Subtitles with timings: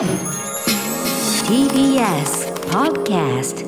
[0.00, 0.08] TBS
[2.70, 3.66] Podcast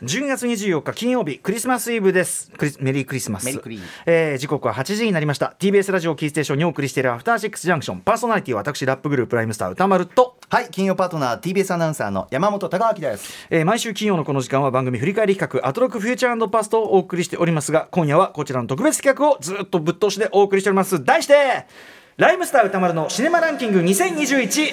[0.00, 2.52] 12月24日金曜日クリスマスイブです。
[2.56, 3.46] クリスメリークリスマス。
[3.46, 5.56] メリークリーえー時刻は8時になりました。
[5.58, 8.00] TBS ラジオキーステーションにお送りしているアフターシックスジャンクション。
[8.02, 10.36] パーソナリティは私ラップグループライムスター歌丸と。
[10.48, 13.48] はい金曜パートナー TBS アナウンサーの山本貴明です。
[13.50, 21.02] えー毎週金曜のこの時間は番組振り返り企画アトロクフューチャーパストをお送りしておりますが今夜はこちらの特別企画をずっとぶっ通しでお送りしております。
[21.04, 21.66] 題して
[22.16, 24.72] ライムスター歌丸のシネマランキング2021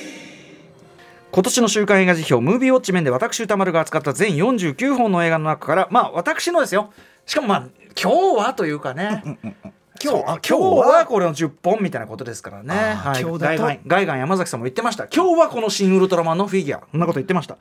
[1.32, 6.92] 今年の週刊映画辞表ムービーウォッチ面で私歌丸が扱った全49本の映画の中からまあ私のですよ。
[7.26, 7.68] しかもまあ
[8.02, 9.24] 今日はというかね。
[10.04, 10.54] 今日今日
[10.88, 12.74] はこれの10本みたいなことですからね。
[12.74, 15.08] あー今日だとガイガン山崎さんも言ってました。
[15.08, 16.84] 今日はこの新ウルトラマンのフィギュア。
[16.92, 17.56] そんなこと言ってました。
[17.56, 17.60] ね。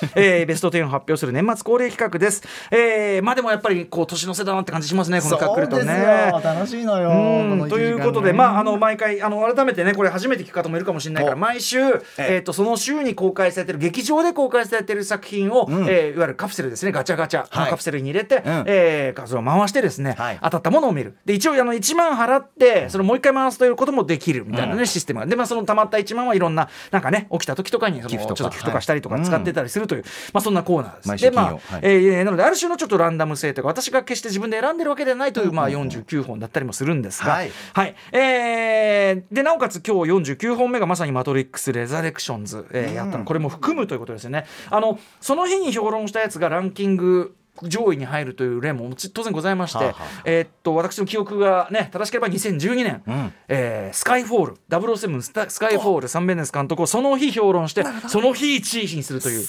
[0.14, 2.42] えーベスト10を発表する年末恒例企画です。
[2.70, 5.20] えーまあでもやっぱりこう年の瀬だなって感じしますね。
[5.20, 6.32] この企画来るとね。
[6.42, 25.26] 楽しいのようんということで、まあ、あの毎回あの改めてねこれ初めて聞く方もいるかもしれないからお毎週、ええー、とその週に公開されてる劇場で公開されてる作品を、んえーいわゆるカプセルですねガチャガチャ、はいのカプセルに入れて、んえーそれを回してですね、はい当たったものを見るで一応あの1万払ってそれをもう一回回すということもできるみたいなね、システムが。
[25.26, 28.34] で、まあ、そのたまった1万はいろんななんかね起きた時とかにその寄付とか。
[28.34, 29.24] ちょっと寄付とかしたりとかはい。
[29.24, 31.22] 使ってたりするという、まあ、そんなコーナーです。
[31.22, 37.50] でまあえーなのである種のちょっとランダム性というか私が決して自分で選んでるわけではないという、まあ、49本だったりもするんですが、はい。
[37.72, 37.94] はい。
[38.12, 43.24] えーでなおかつ今日49本目がまさに「マトリックス・レザレクションズ」えーやったの。
[43.24, 44.46] これも含むということですよね。
[44.70, 53.32] あのその日に評論したやつがランキング上位に入るという例も当然ございまして、はあはあえーっと私の記憶がね正しければ2012年、ん。
[53.48, 59.46] えースカイフォール007スタスカイフォールサンベネス監督をその日評論してその日1位にするという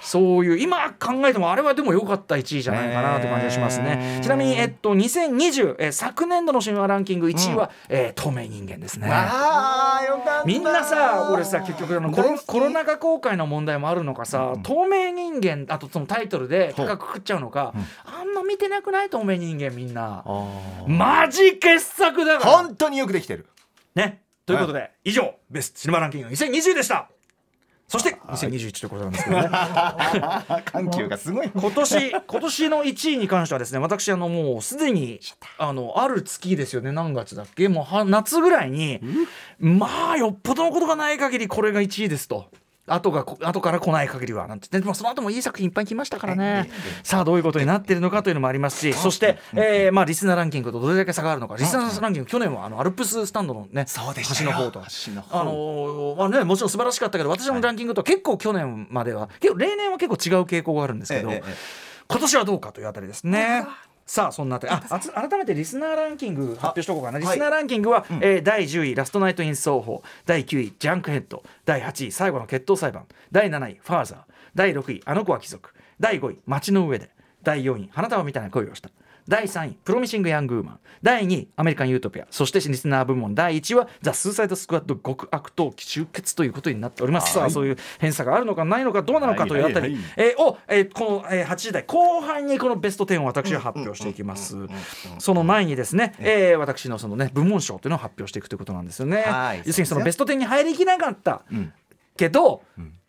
[0.00, 9.08] そういう今考えてもあれはでも良かった1位じゃないかなという感じがしますね、ちなみに、えっと、2020、えー昨年度の神話ランキング1位は、えー透明人間ですね。
[9.10, 10.44] ああよかった。
[10.44, 17.72] みんなさ俺さ結局あのコロコロナ禍公開の問題もあるのかさ、透明人間あとそのタイトルで高くくっちゃうのか、
[18.04, 20.24] あんま見てなくない透明人間みんな。
[20.86, 22.50] マジ傑作だから。
[22.52, 23.46] 本当によくできてる。
[23.94, 24.22] ね。
[24.44, 27.08] ということで、以上ベストシネマランキング2020でした。
[27.88, 28.88] そして2021とい。
[28.88, 29.48] うことなんですけどね。
[30.66, 31.50] 緩急がすごい。
[31.54, 35.20] 今年今年の1位に関してはですね私あのもうすでに
[35.58, 36.90] あのある月ですよね。
[36.90, 37.68] 何月だっけ？
[37.68, 39.00] もうは夏ぐらいに
[39.60, 42.50] まあよっぽどのことがない限りこれが1位ですと。
[42.86, 44.68] 後がこ後から来ない限りはなんて。
[44.68, 46.70] でもその後もいい作品いっぱい来ましたからね。
[47.02, 51.56] さあどういうことになっているのかというのもありますしそして、えーまあ、リスナーランキングとどれだけ差があるのか。
[51.56, 54.50] リスナーランキング去年はあのアルプススタンドのねそうでしたよ。
[54.52, 55.38] 端の方と。
[55.38, 61.30] あのーまあねもちろん素晴らしかったけど私のランキングと結構去年までは結構例年は結構違う傾向があるんですけど、
[62.08, 63.66] 今年はどうかというあたりですね。
[64.06, 64.80] さあそんなあ
[65.28, 67.18] 改めてリスナーランキング発表しておこうかな。
[67.18, 74.18] リスナーランキングは、えー第10位「ラストナイト・イン・奏法」第9位「ジャンクヘッド」第8位「最後の決闘裁判」第7位「ファーザー」
[74.54, 77.10] 第6位「あの子は貴族」第5位「街の上で」
[77.42, 78.90] 第4位「花束みたいな恋をした」
[79.28, 83.34] 第3位「プロミシング・ヤング・ウーマン」第2位「アメリカン・ユートピア」そしてリスナー部門。
[83.34, 90.04] 第1位は「ザ・スーサイド・スクワット極悪党集結」ということになっております、さあそういう偏差があるのかないのかどうなのかというあたり、はいはいはい。
[90.16, 94.56] えーを、えーこの、えー8時台後半にこのベスト10を私が発表していきます。
[95.18, 99.22] その前にですね、えー私のそのね部門賞というのを発表していくということなんですよね。
[99.22, 101.42] はい要するにそのベスト10に入りきなかった。
[101.52, 101.72] ん。
[102.16, 102.62] けど、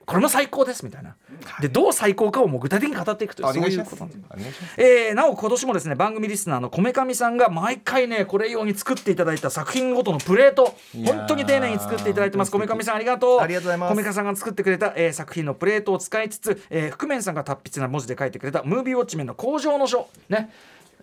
[0.08, 1.18] これも最高ですみたいな。
[1.60, 4.12] でどう最高かをもう具体的に語っていくというそういうことな
[4.78, 12.52] えーなお今年もですね番組リスナーのこめかみさんが毎回ねこれ用に作っていただいた作品ごとのプレート本当に丁寧に作っていただいてます。
[12.52, 13.90] こめかみさんありがとうありがとうございます。
[13.90, 20.50] こめかさんが作ってくれた、えー作品のプレートを使いつつ、えー、覆面さんが達筆な文字で書いてくれたムービーウォッチメンの工場の書ね。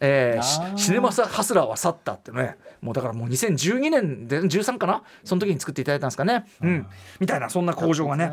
[0.01, 2.57] えーシネマサハスラーは去ったってね。
[2.81, 5.03] もうだからもう2012年で13かな？
[5.25, 6.87] その時に作っていただいたんですかね、うん、
[7.19, 8.31] みたいなそんな工場がね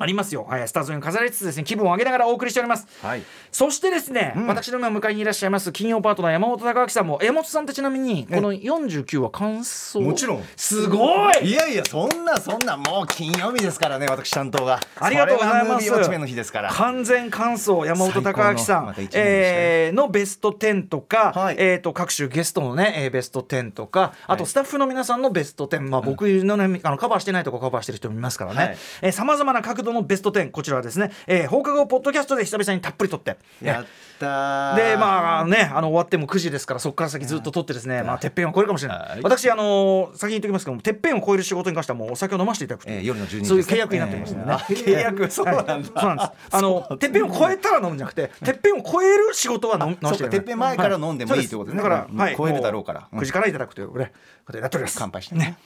[0.00, 2.86] ありますよ、はい、スタジオに飾りつつですね気分を上げながらお送りしております。
[3.02, 3.22] はい。
[3.52, 10.44] そしてですね、私の今迎えにいらっしゃいます金曜パートナー山本隆明さんも山本さんってちなみにこの49は感想もちろん。
[10.56, 11.50] すごい！
[11.50, 14.80] いやいやそんなそんなもう金曜日ですからね私担当が。
[14.98, 15.86] ありがとうございます。
[15.86, 16.70] それの日ですから。
[16.72, 18.86] 完全感想山本隆明さん。
[18.86, 21.56] のえーのベスト10とか、はい。
[21.58, 28.76] えー、と各種ゲストのね、えーベスト10とかあとスタッフの皆さんのベスト10、まあ、僕のねあのカバーしてないとこカバーしてる人もいますからはい。
[29.02, 33.86] ねさまざまな角ドのベスト10こちらはですね、えー、放課後ポッドキャストで久々にたっぷり撮って、やっ
[34.18, 34.76] たー。
[34.76, 39.20] でまあねあの終わっても9時ですからそこから先ずっと撮ってですね、まあ、てっぺんを超えるかもしれない、はい。
[39.22, 45.74] 私あの先に言っておきますけどもてっぺんを超える仕事に関してはもうお酒を飲ませていただくという、えー夜の12時そういう契約になってますね、えー契約そうなんだ。
[45.74, 51.82] はいそうなんですあのてっぺんを超えたら飲むんじゃなくててっぺんを超える仕事は飲飲ませていただくそうかてっぺん前から飲んでもいいってことですね。
[51.82, 52.16] だから、うん。
[52.16, 53.08] はい、超えるだろうから。
[53.10, 54.12] も9時からいただくというね
[54.44, 54.96] ことでやっております。
[54.98, 55.34] 乾杯して。
[55.34, 55.56] ね。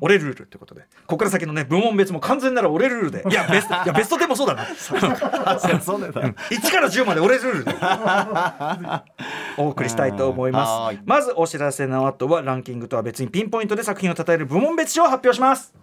[0.00, 0.82] 俺ルールということで。
[0.82, 3.24] ここから先のね部門別も完全なら俺ルールで。
[3.28, 4.66] いやベストいやベスト10もそうだな。
[4.76, 5.16] そうだ。
[5.16, 7.74] 1から10まで俺ルールで。
[9.56, 10.98] お送りしたいと思いはます。
[11.04, 15.74] まずお知らせの後はランキングとは別にピンポイントで作品を称える部門別賞を発表します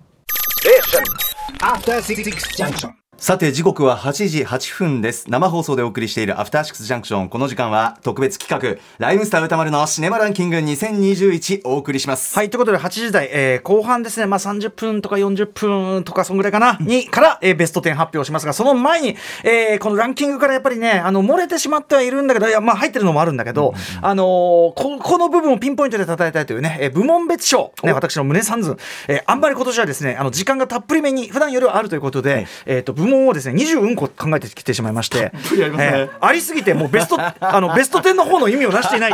[3.22, 5.30] さて時刻は8時8分です。
[5.30, 7.30] 生放送でお送りしているアフターシックスジャンクション。
[7.30, 12.36] この時間は特別企画ライムスター歌丸のシネマランキング2021お送りします。
[12.36, 24.28] はいということで8時台、えー後半ですね、まあ、30分とか40分とかそんぐらいかな、にから、えーベスト10発表しますがその前に、えーこのランキングからやっぱりねあの漏れてしまってはいるんだけどいや、まあ、入ってるのもあるんだけど、あのー
[24.74, 28.78] ここの部分をピンポイントで称えたいというね、えー部門別賞、ね、私の胸三寸、
[29.08, 39.12] えーあんまり今年はですねあの時間がたっぷりめに普段よりはあるということで、えー、と部門をですね20うんこ考えてきてしまいましてえーありすぎてもうベスト あのベスト10の方の意味をなしていない、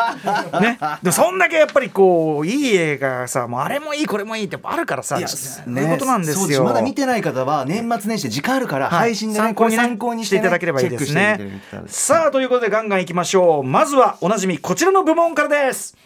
[0.62, 6.64] ね、でもそんだけやっぱりこういい映画がさもうあれもいいこれもいいってあるからさそういうことなんですよ。
[6.64, 9.00] まだ見てない方は年末年始で時間あるからはい。
[9.00, 11.62] 配信でね参考にね参考にししていただければいいですね。
[11.88, 13.64] さあということでガンガンいきましょう。
[13.64, 15.98] まずはおなじみこちらの部門からです。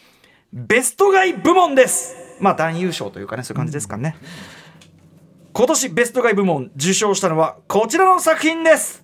[0.53, 2.15] ベストガイ部門です。
[2.39, 4.15] まあ男優賞というかねそういう感じですかね、
[5.53, 9.03] 今年ベストガイ部門受賞したのはこちらの作品です。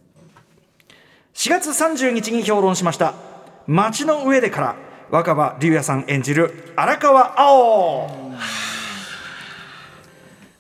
[1.34, 3.14] 4月30日に評論しました
[3.68, 4.76] 「街の上で」から
[5.12, 8.27] 若葉竜也さん演じる荒川青。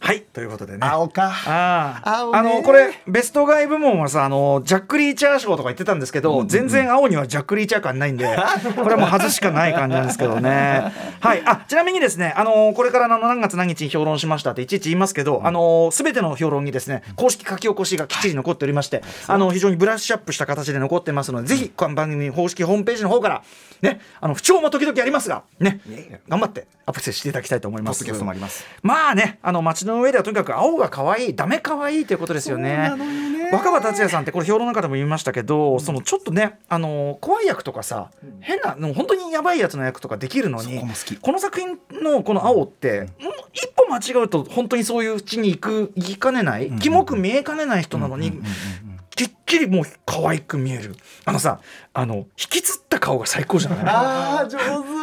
[0.07, 0.88] はいということでね。
[0.88, 1.33] 青か。
[1.45, 2.39] ああ青ね。
[2.39, 8.25] あのこれベストガイ部門はさあのジャック・リーチャー賞とか言ってたんですけど、全然青にはジャック・リーチャー感ないんで
[8.77, 10.94] これはもう外しかない感じなんですけどね。
[11.19, 11.42] はい。
[11.45, 23.44] あちなみにですねあのこれからの何月何日に評論しましたっていちいち言いますけど、あの全ての評論にですね公式書き起こしがきっちり残っておりまして、あの非常にブラッシュアップした形で残ってますので、ぜひこの番組公式ホームページの方から
[23.81, 25.81] ねあの不調も時々ありますがね
[26.30, 28.04] 頑張ってアップしていただきたいと思います。
[28.10, 28.66] ます。
[28.81, 32.92] まあねあの街の上ではとにかく青が可愛いダメ可愛いということですよね。
[33.51, 48.34] 若葉達也さんってこれ評論の中でも言いましたけど、そのちょっとねあの怖い役とかさ変なもう本当にやばいやつの役とかできるのにそここの作品のこの青って、もう一歩間違うと本当にそういううちに行く行きかねない、キモく見えかねない人なのに、
[49.16, 50.95] きっきりもう可愛く見える。
[51.25, 51.60] あのさ
[51.94, 53.80] あの引きつった顔が最高じゃない？
[53.86, 54.96] あー上手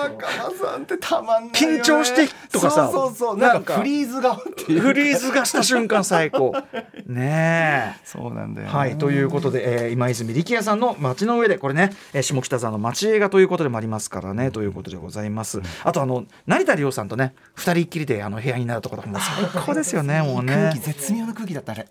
[0.00, 1.78] 若葉さんってたまんないよね。
[1.78, 3.78] 緊張してとかさそうそうそうなんんか。
[3.78, 4.80] フリーズ顔っていう。
[4.80, 6.52] フリーズがした瞬間最高。
[7.06, 8.00] ねえ。
[8.04, 8.72] そうなんだよね。
[8.72, 19.20] はいということで、えー今泉力也さんの「街の上で」これね、えー下北沢の街映画ということでもありますからねということでございます、あとあの成田凌さんとね二人っきりであの部屋になるところとかも
[19.52, 20.54] 最高ですよねもうね。
[20.54, 21.86] 空気絶妙な空気だったあれ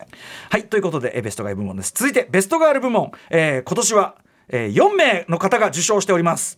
[0.49, 1.91] はいということで、えーベストガイ部門です。
[1.95, 4.15] 続いてベストガール部門、えー今年は、
[4.49, 6.57] えー4名の方が受賞しております、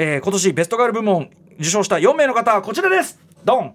[0.00, 1.28] えー今年ベストガール部門
[1.58, 3.18] 受賞した4名の方はこちらです。
[3.44, 3.74] ドン。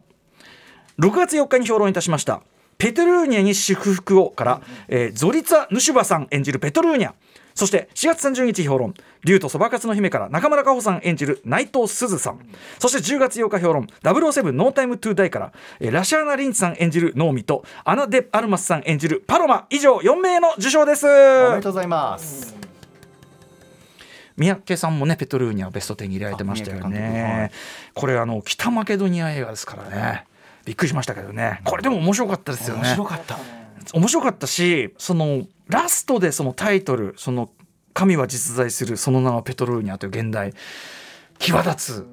[0.99, 2.41] 6月4日に評論いたしました
[2.77, 7.11] 「ペトルーニャに祝福を」から、えーゾリツァ・ヌシュバさん演じるペトルーニャ。
[7.55, 8.93] そして4月30日評論
[9.25, 12.39] 「竜とそばかすの姫」から中村佳穂さん演じる内藤すずさん。
[12.79, 19.65] そして10月8日評論「007ノータイムトゥーダイ」から、えーラシャーナ・リンチさん演じるノーミとアナ・デ・アルマスさん演じるパロマ。
[19.69, 21.05] 以上4名の受賞です。
[21.05, 22.62] おめでとうございます。
[24.35, 27.51] 三宅さんもねペトルーニャベスト10に入れられてましたよね。
[27.51, 27.91] い。
[27.94, 30.25] これあの北マケドニア映画ですからね。
[30.65, 31.62] びっくりしましたけどね。
[31.65, 32.83] これでも面白かったですよね。
[32.83, 33.38] 面白かった。
[33.93, 37.50] 面白かったしそのラストでそのタイトル「その
[37.93, 40.53] 神は実在するその名はペトルーニャ」という現代
[41.39, 42.07] 際立つ、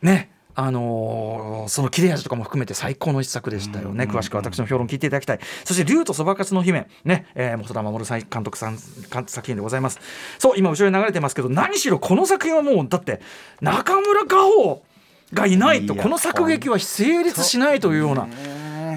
[0.00, 5.40] ねあのーその切れ味とかも含めて最高の一作でしたよね、詳しく私の評論聞いていただきたい。
[5.64, 8.78] そして「竜とそばかすの姫」ね、えー、本田守監督さん
[9.12, 10.00] 監作品でございます。
[10.38, 13.20] そう今後ろに流れてますけど何しろこの作品はもうだって
[13.60, 14.82] 中村佳穂
[15.32, 18.26] がいないとこの作劇は成立しないというような。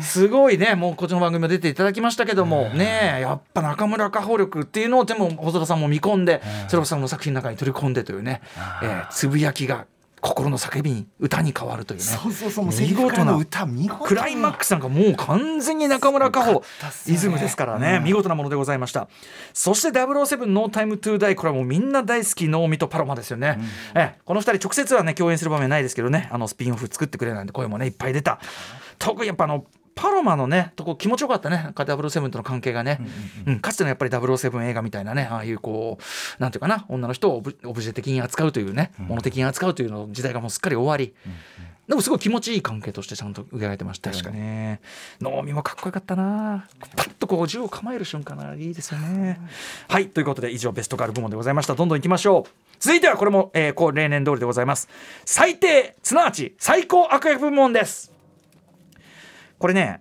[0.02, 8.42] すごいねもうこっちの番組も出ていただきましたけどもねやっぱ中村佳穂力っていうのをでも細田さんも見込んでそれをさんの作品の中に取り込んでというね、
[8.84, 9.86] えーつぶやきが
[10.26, 12.04] 心の叫びに歌に変わるというね。
[12.04, 14.08] そうそうそう見事なの歌見事な。
[14.08, 16.64] クライマックスなんかもう完全に中村佳穂
[17.08, 19.08] イズムですからね、見事なものでございました。
[19.54, 23.60] そして007ノータイムトゥーダイこれはもうみんな大好き能見とパロマですよね、
[23.94, 26.28] ええこの二人直接はね共演する場面ないですけどね。
[26.32, 28.40] あのスピンオフ作ってくれなんて声もねいっぱい出た。
[28.98, 29.66] 特にやっぱあの
[29.96, 33.00] パロマのねとこ気持ちよかったねなんか007との関係がね、
[33.48, 41.14] うんかつてのやっぱり007映画みたいなねああいうこうなんていうかな女の人をオブオブジェ的に扱うというね、物的に扱うというの時代がもうすっかり終わり、
[41.88, 44.82] でもすごい気持ちいい関係としてちゃんと描いてましたよね。
[45.22, 46.68] 能見もかっこよかったな。
[46.96, 49.40] パッとこう銃を構える瞬間がいいですよね。
[49.88, 51.76] はいということで以上ベストガール部門でございました。
[51.76, 52.52] どんどん行きましょう。
[52.80, 54.90] 続いてはこれも、えー、こう例年通りでございます。
[55.26, 58.15] 最低すなわち最高悪役部門です。
[59.66, 60.00] これね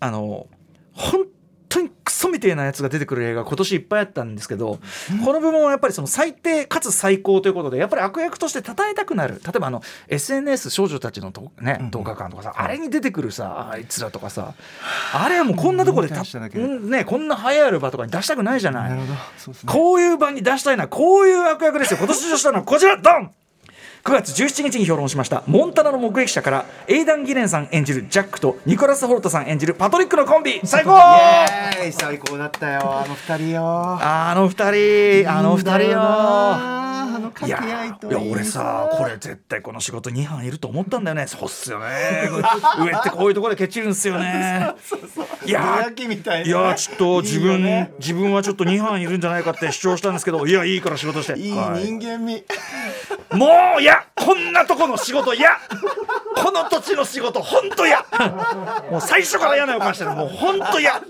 [0.00, 0.48] あの
[0.92, 1.26] 本
[1.68, 4.80] 当にクソみたいなやつが出てくる映画今年いっぱいあったんですけど、
[5.24, 9.40] この部門はやっぱりその最低かつ最高ということでやっぱり悪役として称えたくなる。
[9.44, 14.54] 例えばあの SNS 少女たちのと、ね、動画館とかさ、あれに出てくるさあいつらとかさ
[15.12, 16.90] あれはもうこんなとこでた、うん。
[16.90, 18.98] ね、こんな流行る場とかに出したくないじゃない。
[19.64, 21.98] こういう場に出したいのはこういう悪役ですよ。
[21.98, 23.30] 今年受賞したのはこちらドン
[24.04, 25.42] 9月17日に評論しました。
[25.46, 30.90] モンタナの目撃者からエイダン・ギレンさん演じるジャックとニコラス・ホルトさん演じるパトリックのコンビ最高！
[30.90, 30.94] イ
[31.84, 32.80] エーイ最高だったよ。
[32.84, 33.62] あの二人よ。
[33.64, 34.52] あの二
[35.22, 36.84] 人あの二人よ。
[37.46, 41.26] いやいや俺さこれ絶対この仕事2班いると思ったんだよね。
[41.26, 41.86] そうっすよね。
[42.78, 44.24] 上ってこういうところでケチるんすよね。
[44.26, 47.92] いやぼやきみたいないやちょっと自分ね。
[47.98, 51.38] 自分はちょっと2班いるんじゃないかって主張したんですけどいやいいから仕事して。
[51.38, 51.84] いいはい。
[51.84, 52.44] 人間味。
[53.32, 53.46] も
[53.78, 55.58] ういやこんなとこの仕事いや
[56.36, 58.04] この土地の仕事ほんと嫌。
[58.90, 60.10] もう最初から嫌な予感してる。
[60.10, 61.00] もうほんと嫌。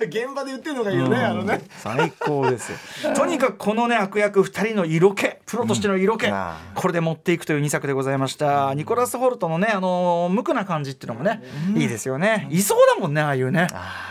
[0.00, 1.62] 現場で言ってるのがいいよねあのね。
[1.78, 2.72] 最高です
[3.02, 3.14] よ。
[3.14, 6.52] とにかくこのね悪役2人の色気プロとしての色気、うん。
[6.74, 11.42] これで持っていくという2作でございました、ニコラス・ホルトのねあの無垢な感じっていうのもね、
[11.76, 12.48] いいですよね。
[12.50, 13.68] いそうだもんねああいうね。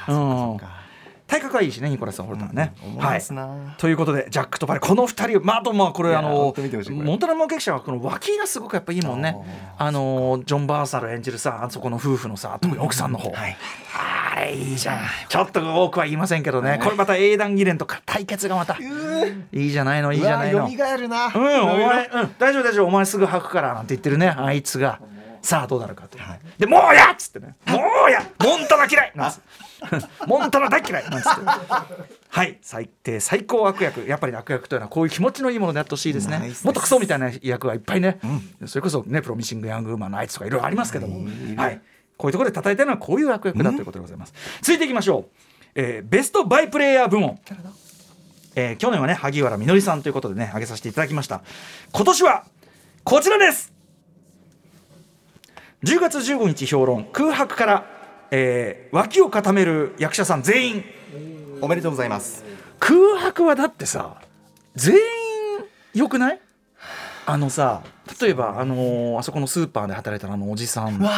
[0.08, 0.16] うん。
[0.16, 0.83] そっか
[1.34, 3.76] 体格はいいしねニコラス・ホルトはね、はいますな。
[3.80, 9.36] ということでジャックとバレこの2人まああとまあこれあのモンタナ目撃者はこの脇がすごくやっぱいいもんね。
[9.80, 13.58] あのジョン・バーサル演じるさあそこの夫婦のさ特に奥さんの方、はい。
[13.96, 15.00] あれいいじゃん。
[15.28, 16.80] ちょっと多くは言いませんけどね。
[16.84, 18.78] これまた英断議連とか対決がまた。
[19.52, 20.70] いいじゃないのいいじゃないの。
[20.70, 21.32] 蘇るな。
[21.34, 22.88] うんお前、うん、大丈夫大丈夫。
[22.88, 25.00] お前すぐ吐くからなんて言ってるねあいつが。
[25.42, 26.24] さあどうなるかという、
[26.58, 27.56] でもうやっつってね。
[27.68, 27.76] も
[28.08, 29.42] うやモンタナ嫌いなんつって
[30.28, 31.10] モンタナ大嫌い。
[31.10, 31.42] なんつって。
[32.30, 32.58] はい。
[32.62, 34.08] 最低最高悪役。
[34.08, 36.52] やっぱり悪役というのはこういう気持ちのいいものであってほしいですね。
[36.64, 38.20] もっとクソみたいな役がいっぱいね、
[38.66, 41.26] それこそねプロミシング・ヤング・ウーマンのあいつとかいろいろありますけども、
[41.58, 41.82] はい、
[42.18, 45.26] こういうところで叩いてるのはこういう悪役だということでございます、続いていきましょう、
[45.76, 47.40] えーベストバイプレイヤー部門。
[48.56, 51.42] えー去年はね萩原みのりさんということでね挙げさせていただきました。
[51.92, 52.46] 今年は
[53.04, 53.74] こちらです。
[55.84, 57.86] 10月15日評論空白から、
[58.36, 60.84] えー脇を固める役者さん全員。
[61.62, 62.44] おめでとうございます。
[62.80, 64.22] 空白はだってさ
[64.76, 65.02] 全員
[65.94, 66.40] よくない？
[67.28, 67.84] あのさ
[68.20, 71.12] 例えばあのーあそこのスーパーで働いたあのおじさんわ。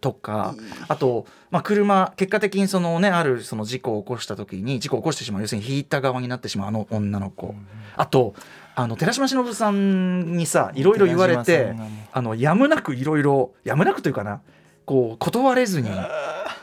[0.00, 0.54] とか
[0.86, 7.54] あと、まあ、車結果的にそのねあるその事故を起こした時に事故を起こしてしまう要するに引いた側になってしまうあの女の子、
[7.96, 8.34] あと
[8.76, 11.74] あの寺島しのぶさんにさいろいろ言われ寺て
[12.12, 14.40] あのやむなくいろいろやむなくというかな
[14.86, 15.90] こう断れずに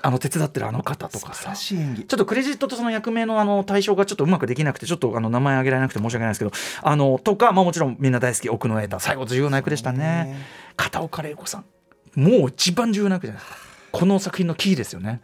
[0.06, 1.56] あの手伝ってるあの方とかさ。
[1.56, 6.52] ちょっとクレジットとその役名のあの対象がちょっとうまくできなくてちょっとあの名前挙げられなくて申し訳ないですけど。
[6.84, 8.50] あのとか、まあ、もちろんみんな大好き。
[8.50, 10.46] 奥野瑛太最後重要な役でしたね。
[10.78, 11.66] 片岡玲子さん。
[12.14, 13.58] もう一番重要な役じゃないですか。
[13.94, 15.22] この作品のキーですよね。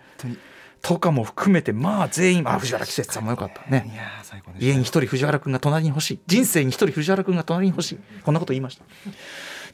[0.82, 3.62] とかも含めてまあ全員あ藤原季節さんもよかった。
[3.68, 4.66] いねやー最高でした。
[4.66, 6.20] 家に一人藤原君が隣に欲しい。
[6.26, 8.00] 人生に一人藤原君が隣に欲しい。
[8.24, 8.84] こんなこと言いました。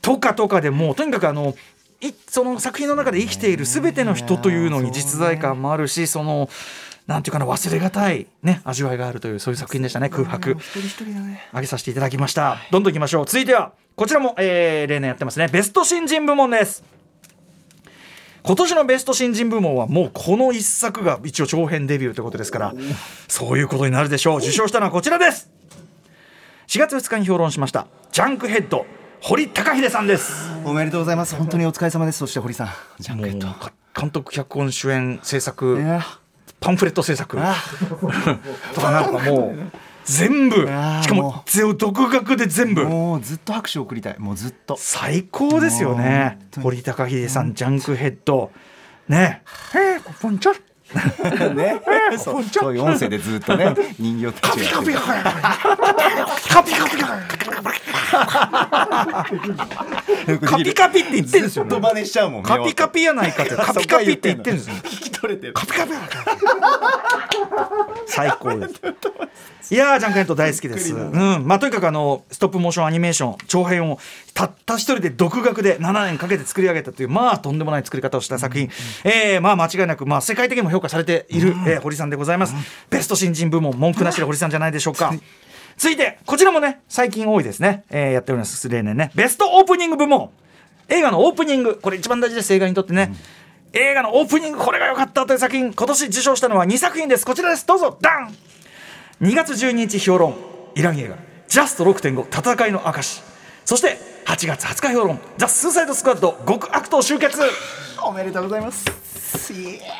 [0.01, 1.53] とかとかでもうとにかくあのい
[2.27, 6.50] その作品の中で生きている全ての人というのに実在感もあるしその
[7.08, 10.51] なんていうかな忘れがたい、ね、味わいがあるというそういう作品でしたね空白。
[10.51, 11.48] 一人一人だね。
[11.54, 12.58] 上げさせていただきました。
[12.70, 13.25] どんどんいきましょう。
[13.25, 15.48] 続いてはこちらも、えー例年やってますね。
[15.48, 16.84] ベスト新人部門です。
[18.44, 22.74] 今年のベスト新人部門はもうこの一作が一応長編デビューということですから
[23.27, 24.38] そういうことになるでしょう。
[24.38, 25.50] 受賞したのはこちらです。
[26.68, 28.86] 4月2日に評論しましたジャンクヘッド
[29.27, 30.50] 堀高秀さんです。
[30.63, 31.36] おめでとうございます。
[31.36, 32.19] 本当にお疲れ様です。
[32.19, 32.67] そして堀さん
[32.98, 35.77] ジャンケットか監督脚本主演制作
[36.62, 37.38] パンフレット制作。
[37.38, 37.53] あ
[38.74, 39.55] とかなんかもう
[40.05, 40.55] 全部。
[40.55, 40.63] し
[41.10, 41.43] かも
[41.77, 42.86] 独学で全部。
[42.86, 44.15] もうずっと拍手を送りたい。
[44.17, 44.77] もうずっと。
[44.79, 46.39] 最高ですよね。
[46.63, 48.53] 堀高秀さんジャンクヘッド。
[49.10, 49.41] ね。
[49.75, 50.53] えーこんにちは
[51.53, 51.82] ね。
[52.17, 52.44] そう。
[52.44, 54.77] そういう音声でずっとね人形たちが。
[54.77, 55.03] カピカ
[56.63, 56.98] ピカピカピ
[60.39, 65.94] カピカピって言ってるんですよずっと真似しちゃうもんカピカピやないかってカピカピって言ってるんですよ聞き取取れてるカピカピ
[68.06, 74.00] 最高ですいやージャンクヘッド大好きです、うんまあ、とにかくあのストップモーションアニメーション長編を
[74.38, 78.70] たった一人で独学で7年かけて作り上げたというまあとんでもない作り方をした作品、
[79.03, 82.53] えーまあ間違いなく、まあ、世界的にも評価されている、えー堀さんでございます、
[82.91, 85.12] ベスト新人部門文句なしで堀さんじゃないでしょうか、
[85.75, 89.10] 続いてこちらもね最近多いですね、えーやっております例年ね。
[89.15, 90.29] ベストオープニング部門。
[90.88, 91.79] 映画のオープニング。
[91.82, 93.15] これ一番大事です映画にとってね、
[93.74, 95.74] 映画のオープニングこれが良かったという作品。
[95.74, 97.25] 今年受賞したのは2作品です。
[97.25, 97.65] こちらです。
[97.65, 97.98] どうぞ。
[98.00, 98.36] ダン。
[99.22, 100.36] 2月12日評論。
[100.75, 101.17] イラン映画
[101.50, 103.24] 「ジャスト6.5戦いの証」
[103.67, 107.38] そして8月20日評論「ザ・スーサイド・スクワット極悪党集結」
[108.01, 108.86] おめでとうございます。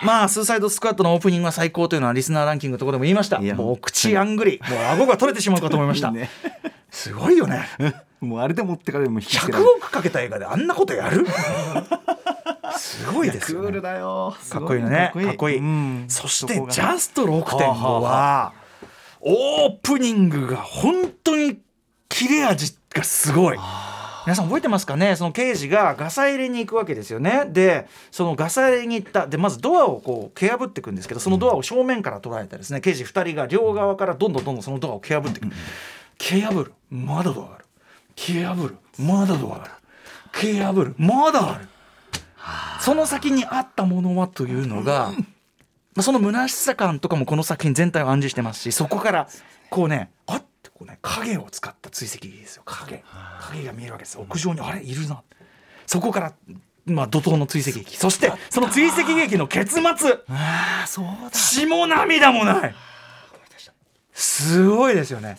[0.03, 3.41] まあスーサイド・スクワットのオープニングが最高というのはリスナーランキングのところでも言いました。
[3.41, 4.62] もう口あんぐり。
[4.69, 6.07] もう顎が取れてしまうかと思いました。
[6.07, 6.29] いいね。
[6.89, 7.67] すごいよね。
[8.21, 9.77] もうあれで持ってからでも引きつけら100れる。
[9.79, 11.27] 億かけた映画であんなことやる？
[12.77, 14.33] すごいですよ、ね、だよ。
[14.50, 15.12] かっこいいのね。
[15.13, 16.05] かっこいい、うん。
[16.07, 18.53] そしてジャスト6.5はあはは
[19.19, 21.59] オープニングが本当に
[22.07, 23.58] 切れ味がすごい。
[24.25, 25.16] 皆さん覚えてますかね？
[25.16, 27.46] その刑事がガサ入れに行くわけですよね。
[27.48, 29.25] でそのガサ入れに行った。
[29.25, 35.48] でまずドアをこう蹴破っていくんですけどそのドアを正面から捉えたですね刑事2人が両側からどんどんどんどんそのドアを蹴破っていく
[36.18, 36.74] 蹴破る。
[36.89, 37.66] まだドアがある。
[38.16, 38.77] 蹴破る。
[39.01, 39.72] まだドアがある。
[40.34, 40.96] 蹴破る。
[40.98, 41.68] まだある。
[42.82, 45.12] その先にあったものはというのが、
[45.96, 49.27] まあ、その虚しさ感とかもこの作品全体を暗示してますしそこから
[49.70, 50.47] こうねあって
[50.77, 52.62] こうね影を使った追跡劇ですよ。
[52.65, 53.03] 影。
[53.41, 53.65] 影。
[53.65, 54.19] が見えるわけです。
[54.19, 55.24] 屋上にあれいるな。
[55.88, 56.34] そこから
[56.86, 57.98] まあ怒涛の追跡劇。
[57.98, 59.81] そしてその追跡劇の結末。
[60.27, 61.31] ああそうだ。
[61.31, 62.75] 血も涙もない。
[64.13, 65.36] すごいですよね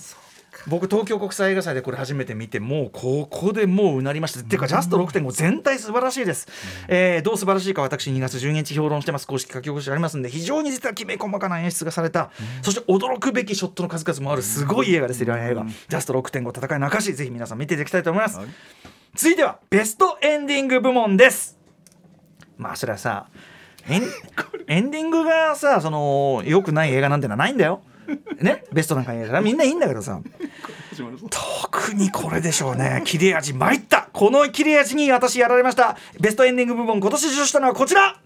[0.68, 4.40] 僕東京国際映画祭でこれ初めて見てもうここでもううなりました。
[4.40, 6.48] っていうかジャスト6.5全体素晴らしいです、
[6.88, 9.26] えーどう素晴らしいか私2月12日評論してます。
[9.26, 12.30] 公式書き起こしありますんで非常に実はきめ細かな演出がされた、
[12.62, 18.38] そして驚くべきショットの数々もあるすごい映画ですよ映画、ジャスト6.5戦いの証ぜひ皆さん見ていただきたいと思います、
[19.14, 19.37] 続い。
[19.37, 21.58] てはベストエンディング部門です。
[22.56, 23.28] まあそれはさ
[23.88, 24.02] エン
[24.66, 27.82] エンディングがさその良くない映画なんてのはないんだよ。
[28.41, 30.21] ね、ベストなんかにからみんないいんだけどさ。
[31.31, 33.03] 特にこれでしょうね。
[33.05, 34.09] 切れ味参った。
[34.12, 35.97] この切れ味に私やられました。
[36.21, 38.21] ベストエンディング部門今年受賞したのはこちら。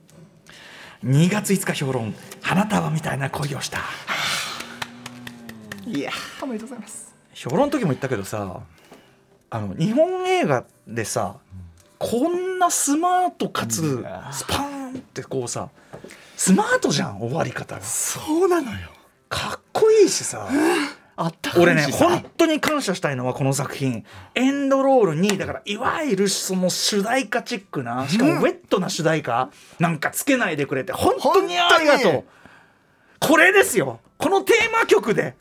[1.05, 3.81] 2月5日評論花束みたいな恋をした。
[5.85, 7.15] いやおめでとうございます。
[7.35, 8.61] 評論の時も言ったけどさ
[9.51, 11.37] あの日本映画でさ
[11.99, 15.71] こんなスマートかつうんスパーンってこうさ
[16.37, 17.83] スマートじゃん終わり方が。
[17.83, 18.91] そうなのよ
[19.33, 20.47] かっこいいしさ。
[21.15, 24.05] あった俺ね本当に感謝したいのはこの作品。
[24.35, 32.25] エンドロールにだからいわゆるその主題歌チックなしかもウェットな主題歌なんかつけないでくれて本当にありがと本う
[33.21, 34.01] これですよ。
[34.19, 35.35] このテーマ曲で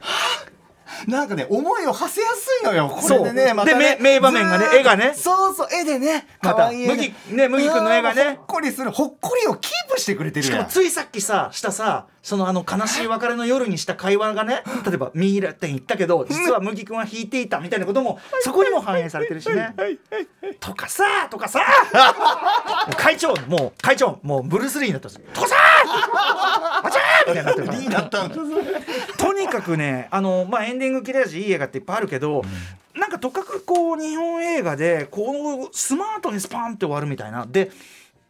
[1.08, 3.54] なんかね思いを馳せやすいのよこれでね。
[3.54, 3.96] またね。
[3.96, 5.14] で名名場面がね絵がね。
[5.16, 6.28] そうそう絵でね。
[6.42, 6.72] また。
[6.72, 8.24] 麦ね麦君の絵がね。
[8.24, 14.64] ほっこりするほっこりをキープしてくれてるしかもついさっきさしたさそのあの悲しい別れの夜にした会話がね。
[14.86, 19.74] 例えば「ミイラ店行ったけど実は麦君は弾いていた」みたいなこともそこにも反映されてるしね。
[20.60, 21.62] とかさとかさ
[22.98, 25.28] 会長もう会長もうブルース・リーになったんですよ。
[25.34, 28.30] とかさあちゃーみたいになってるから
[29.18, 32.44] とにかくねあの、まあ、エンディング切れ味いい映画っていっぱいあるけど、
[32.96, 37.72] なんかとかくこう日本映画でこうスマートにスパンって終わるみたいなで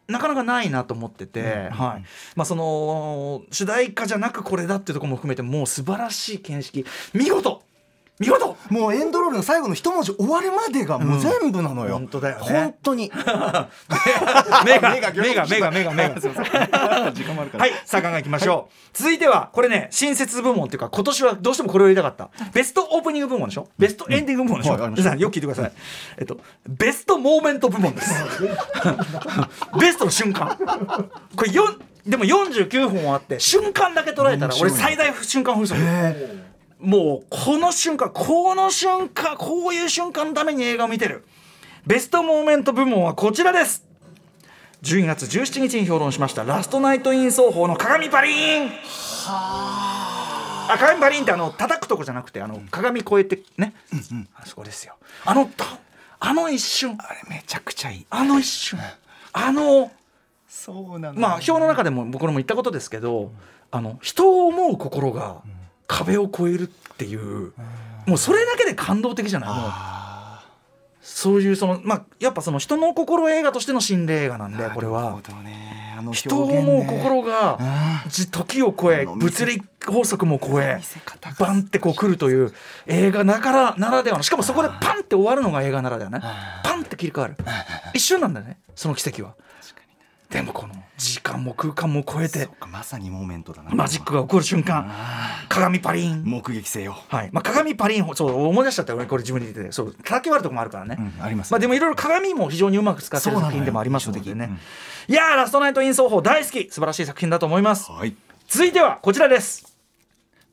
[0.08, 2.04] なかなかないなと思ってて、はい。
[2.36, 6.84] まあ、その主題歌じゃなくこれだっていうところも含めてもう素晴らしい見識。
[7.14, 7.62] 見事
[8.22, 8.56] 見事！
[8.70, 12.44] もうエンドロールの最後の一文字終わるまでがもう全部なのよ、本当だよね。
[12.46, 13.10] 本当に。
[14.64, 15.70] 目が目が目が目が。
[15.70, 16.14] 目が目が
[17.12, 17.64] 時間もあるから。
[17.64, 22.30] はいさあ考えいきましょう、続いてはこれね新設部門っていうか今年はどうしてもこれを言いたかった。
[22.52, 23.68] ベストオープニング部門でしょ？
[23.78, 25.10] ベストエンディング部門でしょ、はいありました。
[25.10, 25.72] 皆さんよく聞いてください。
[26.18, 28.12] えっとベストモーメント部門です。
[29.80, 30.56] ベストの瞬間。
[31.36, 35.80] これよんでも49本あって瞬間だけ捉えたら俺最大瞬間風速
[36.82, 41.24] もうこの瞬間この瞬間こういう瞬間のために映画を見てる。
[41.86, 43.84] ベストモーメント部門はこちらです。
[44.82, 48.70] 12月17日に評論しました「ラストナイト・イン奏法」の鏡パリーン。
[49.28, 50.76] あ。
[50.78, 53.74] 鏡パリーンってあの叩くとこじゃなくてあの鏡越えてね、
[54.34, 54.96] あそこですよ。
[55.24, 55.64] あのた
[56.18, 56.98] あの一瞬。
[56.98, 58.06] あれめちゃくちゃいい。
[58.10, 58.80] あの一瞬。
[59.32, 59.92] あの
[60.48, 63.32] そうなのまあ表の中でも僕らも言ったことですけど
[63.70, 65.42] あの人を思う心が
[65.92, 67.52] 壁を越えるっていう
[68.06, 69.50] もうそれだけで感動的じゃない？
[69.50, 69.70] もう
[71.02, 75.20] そういうそのまあやっぱその人の心映画としての心霊映画なんでこれは。
[75.44, 75.82] ね。
[76.12, 77.58] 人を思う心が
[78.32, 80.80] 時を超え物理法則も超え
[81.38, 82.52] バンってこう来るという
[82.86, 84.24] 映画ながらならではの。
[84.24, 86.20] しかもそこでパンって終わるのが映画ならではね。
[86.64, 87.36] パンって切り替わる。
[87.94, 89.34] 一瞬なんだよねその奇跡は
[90.32, 94.90] でもこの時間も空間も超えてまさにモーメントだなマジックが起こる瞬間
[95.48, 96.24] 鏡パリン。
[96.24, 96.96] 目撃せよ。
[97.08, 97.30] はい。
[97.32, 99.72] まあ、鏡パリンそう思い出しちゃったよねこれ自分で言ってて。
[99.72, 104.48] そう叩き割るとこもあるからね、うんありますまあ、でもいろいろ鏡も非常にうまく使ってる作品でもありますのでね。
[105.06, 105.12] 的。
[105.12, 107.90] いやーラストナイト・イン奏法大好き素晴らしい作品だと思います。
[107.90, 108.14] はい。
[108.48, 109.76] 続いてはこちらです。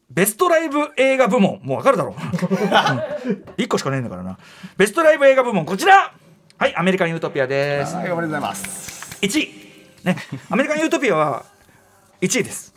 [0.09, 1.61] ベストライブ映画部門。
[1.63, 2.15] もうわかるだろ。
[2.17, 2.17] う
[3.57, 4.37] 1個しかねえんだからな。
[4.75, 6.11] ベストライブ映画部門こちら。
[6.57, 7.95] はいアメリカン・ユートピアです。
[7.95, 9.17] はいおめでとうございます。
[9.21, 9.68] 1位
[10.03, 10.17] ね。
[10.49, 11.45] アメリカン・ユートピアは
[12.21, 12.73] 1位です。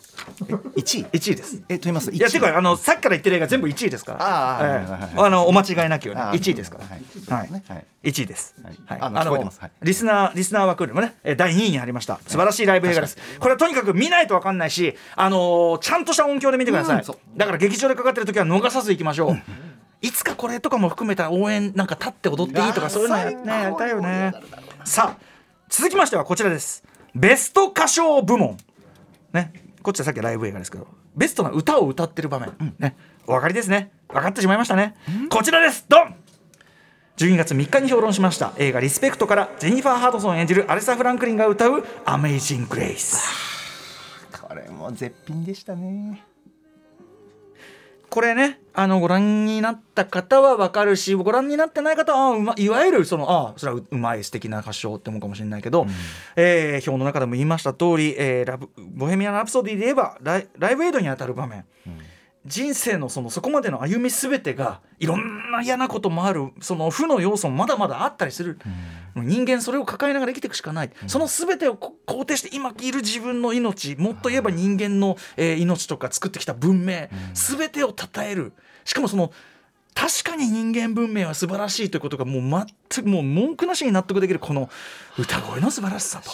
[0.76, 1.62] 一位？1位です。
[1.68, 2.10] えと言います？
[2.12, 4.18] いやてかあのさっきから言ってる映画全部1位ですから。
[5.24, 6.84] あのお間違いなきようにあー1位ですから。
[6.84, 7.48] はい。
[7.50, 7.62] はい。
[7.68, 7.86] はい。
[8.10, 8.54] 1位です。
[8.86, 9.70] はい。
[9.82, 12.20] リスナーリスナー枠でもねえ第2位にありました。
[12.26, 13.16] 素晴らしいライブ映画です。
[13.40, 17.04] これはとにかく見ないと分かんないしあのーちゃんとした音響で見てください。
[17.36, 19.36] だから劇場でかかってる時は逃さず行きましょう。
[20.02, 24.34] いつかこれとかも含めた応援なんか立って踊っていいとかそういうのや,、ね、やりたいよね。
[24.84, 25.22] さあ
[25.68, 28.56] 続きましてはこちらですベスト歌唱部門。
[29.32, 29.52] ね。
[29.82, 30.86] こっちはさっきライブ映画ですけど。
[31.14, 32.96] ベストな歌を歌ってる場面、ね。
[33.26, 33.92] お分かりですね。
[34.08, 34.96] 分かってしまいましたね。
[35.28, 35.84] こちらです。
[35.88, 36.14] ドン。
[37.18, 38.52] 12月3日に評論しました。
[38.56, 43.22] 映画「リスペクト」からジェニファー・ハドソン演じるアレサ・フランクリンが歌う「アメイジング・グレイス」
[44.32, 46.24] これも絶品でしたね
[48.12, 55.86] これねあのご覧になった方は分かるしご覧になってない方はあうまいわゆるそのあそれはううまい素敵な歌唱って思うかもしれないけど、
[56.36, 61.64] えー表の中でも言いました通り、えーラブボヘミアン・ラプソディで言えばライライブエイドに当たる場面、
[62.44, 68.58] 人生のそのそこまでの歩み全てがいろんな嫌なこともあるその負の要素もまだまだあったりする、
[69.14, 78.52] 人間それを抱えながら生きていくしかない、その全てをこ肯定して今いる自分の命もっと言えば人間の、えー命とか作ってきた文明、全てを称える。
[78.84, 79.32] しかもその
[79.94, 84.70] 確かに人間文明は素晴らしいということがもう全くもう文句なしに納得できるこの
[85.18, 86.30] 歌声の素晴らしさと。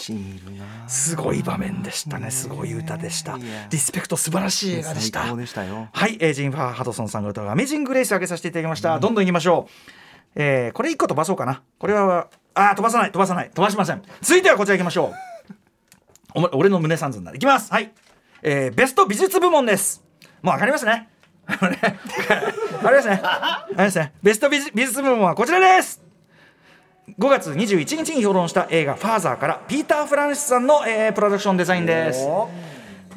[0.86, 2.30] すごい場面でしたね。
[2.30, 3.36] すごい歌でした。
[3.70, 5.20] リスペクト素晴らしい映画でした。
[5.92, 9.72] はい、えージンファー・ハドソンさんが歌う「アメージング・グレイス」上げさせていただきました、どんどんいきましょう、
[10.36, 11.62] えーこれ一個飛ばそうかな。
[11.78, 13.50] これはあー飛ばさない飛ばさない。
[13.50, 14.02] 飛ばしません。
[14.20, 15.12] 続いてはこちらいきましょ
[15.50, 15.54] う。
[16.34, 17.72] おも俺の胸三寸なんでいきます。
[17.72, 17.92] はい、
[18.42, 20.04] えーベスト美術部門です。
[20.42, 21.08] もう分かりますね
[21.48, 21.98] ね
[22.82, 23.08] あります。
[23.08, 23.98] ねあります。
[23.98, 26.02] ねベスト美術部門はこちらです。
[27.18, 32.26] 5月21日に評論した映画「ファーザー」からピーター・フランシスさんの、えープロダクションデザインです。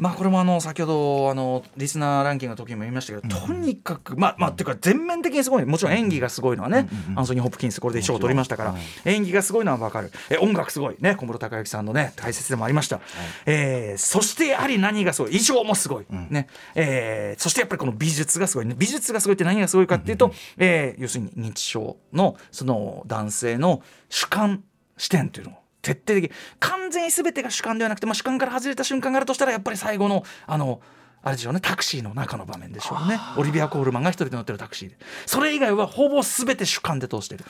[0.02, 10.12] まあこれもあの先ほどあのリスナーランキングの時にも言いましたけど、とにかくまあまあっていうか全面的にすごいもちろん演技がすごいのはね、アンソニー・ホプキンスこれで賞を取りましたから、演技がすごいのは分かる。
[10.32, 13.00] え音楽すごいね小室孝之さんのね大切でもありました、
[13.46, 16.48] えーそしてやはり何がすごい衣装もすごい、ね。
[16.74, 18.66] えーそしてやっぱりこの美術がすごい。
[18.66, 24.64] ね美術がすごいって何がすごいかっていうと、えー要するに認知症のその男性の主観
[24.98, 30.82] 視点というのを徹底的完全に全てが主観ではなくて、まあ、主観から外れた瞬間があるとしたらやっぱり最後のあの
[31.24, 33.20] あれでしょうねタクシーの中の場面でしょうね。
[33.38, 34.98] オリビア・コールマンが一人で乗ってるタクシーで。
[35.28, 37.46] それ以外はほぼ全て主観で通してる。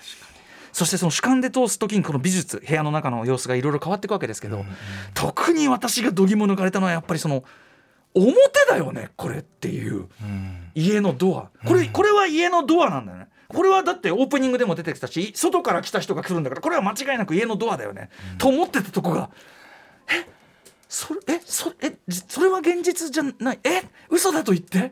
[0.74, 4.65] そしてその主観で通す時にこの美術部屋の中の様子がいろいろ変わっていくわけですけど、
[5.13, 7.44] 特に私が度肝抜かれたのはやっぱりその
[8.13, 8.36] 表
[8.70, 10.08] だよねこれっていう。
[10.76, 11.50] 家のドア。
[11.65, 13.20] これこれは家のドアなんだよね
[13.54, 19.30] これはだってオープニングでも出てきたし外から来た人が来るんだからこれは間違いなく家のドアだよね、と思ってたとこが
[20.08, 20.28] え
[20.90, 23.60] それえそれえじそれは現実じゃない？
[23.64, 24.80] え嘘だと言って？
[24.80, 24.92] っ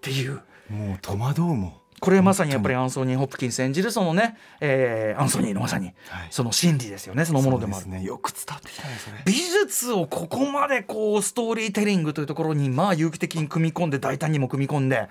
[0.00, 0.40] ていう。
[0.68, 1.74] もう戸惑うもん。
[2.00, 6.28] これまさにやっぱりアンソニー・ホプキンス演じるそのね、えーアンソニーのまさにはい。
[6.30, 7.86] その心理ですよねそのものでもある。
[7.86, 8.02] ね。
[8.02, 9.22] よく伝わってきたねそれ。
[9.24, 15.08] 美術をここまでこうストーリーテリングというところにまあ有機的に組み込んで大胆にも組み込んで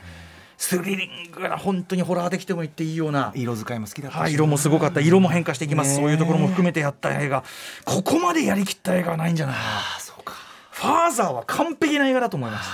[0.62, 3.32] スリリングな本当にホラーできても言っていいような。
[3.34, 4.22] 色使いも好きだったし。
[4.22, 5.02] はい、色もすごかった。
[5.02, 7.44] 色も変化していきます、そういうところも含めてやった映画。
[7.84, 9.56] ここまでやりきった映画はないんじゃない。
[9.58, 10.36] あそうか。
[10.70, 12.70] ファーザーは完璧な映画だと思います。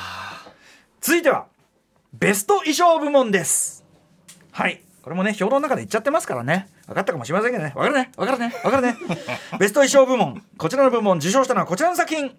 [0.99, 1.45] 続いては
[2.13, 3.85] ベスト衣装部門です。
[4.51, 4.81] はい。
[5.01, 6.67] これもね評論の中で言っちゃってますからね。
[6.87, 7.71] 分かったかもしれませんけどね。
[7.73, 8.11] 分かるね。
[8.17, 8.53] 分かるね。
[8.63, 8.97] 分かるね。
[9.59, 10.43] ベスト衣装部門。
[10.57, 12.35] こちらの部門受賞したのはこちらの作品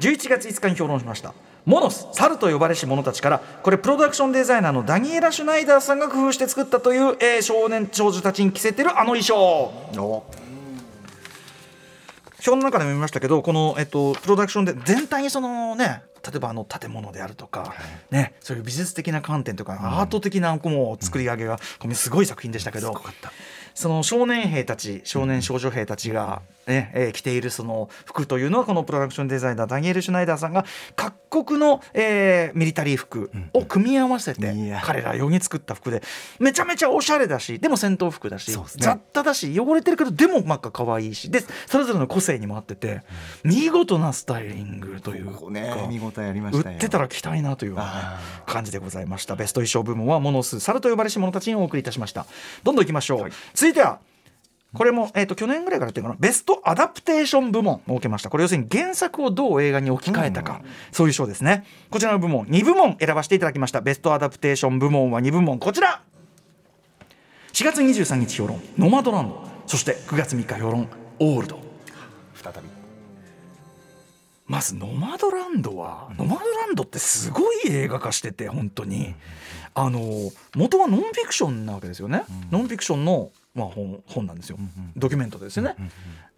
[0.00, 1.34] 11月5日に評論しました。
[1.64, 9.36] モノス猿と呼ばれし者たちからこれプロダクションデザイナーのダニエラ・シュナイダーさんが工夫して作ったという、えー少年少女たちに着せてるあの衣装。
[9.96, 10.24] お。
[12.44, 17.74] 表の中でも見ましたけどこの、えっと、プロダクションで全体にそのね例えばあの建物であるとか、
[18.10, 22.94] ね、そういう美術的な観点とか、アート的なもう作り上げが、これすごい作品でしたけど
[23.74, 30.64] その少年兵たち少年少女兵たちが、ねえー着ているその服というのはこのプロダクションデザイナーダニエル・シュナイダーさんが
[30.96, 36.02] 各国の、えーミリタリー服を組み合わせて彼ら用に作った服で
[36.38, 38.62] めちゃめちゃおしゃれだしでも戦闘服だし、ね。
[38.76, 43.02] 雑多だし汚れてるけどでもなんか可愛いしでそれぞれの個性にも合ってて
[43.44, 45.50] 見事なスタイリングというか。
[45.50, 46.76] ね見応えありま売したよ。
[46.76, 47.76] ってたら着たいなという
[48.46, 49.36] 感じでございました。
[49.36, 52.26] ベスト衣装部門はモノス猿と呼ばれし者たちにお送りいたしました。
[52.62, 54.00] どんどんいきましょう、続いては
[54.74, 58.30] これも、えー、と去年ぐらいからやってるかなベストアダプテーション部門設けました。
[58.30, 61.64] これ要するに原作をどう映画に置き換えたか、そういう賞ですね。
[61.90, 63.80] こちらの部門2部門選ばせていただきました。
[63.80, 65.58] ベストアダプテーション部門は2部門。
[65.58, 66.02] こちら。
[67.52, 70.88] 4月23日評論「ノマドランド」そして9月3日評論
[71.20, 71.60] 「オールド」
[72.42, 72.60] 再び。
[74.46, 79.14] まずノマドランドは、ノマドランドってすごい映画化してて本当に、
[79.74, 80.00] あの
[80.54, 84.58] 元はノンフィクションなわけですよね、ノンフィクションの、まあ、本本なんですよ、
[84.96, 85.76] ドキュメントですよね、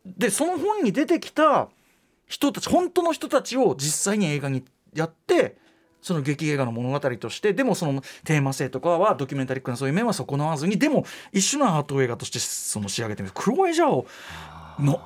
[0.05, 1.68] でその本に出てきた
[2.27, 5.57] 人たち本当の人たちを実際に映画にやって
[6.05, 13.35] その劇映画の物語としてでもそのテーマ性とかはドキュメンタリックなそういう面は損なわずにでも一種のアート映画としてその仕上げてみる。
[13.35, 14.07] クロエ・ジャオ
[14.79, 14.98] な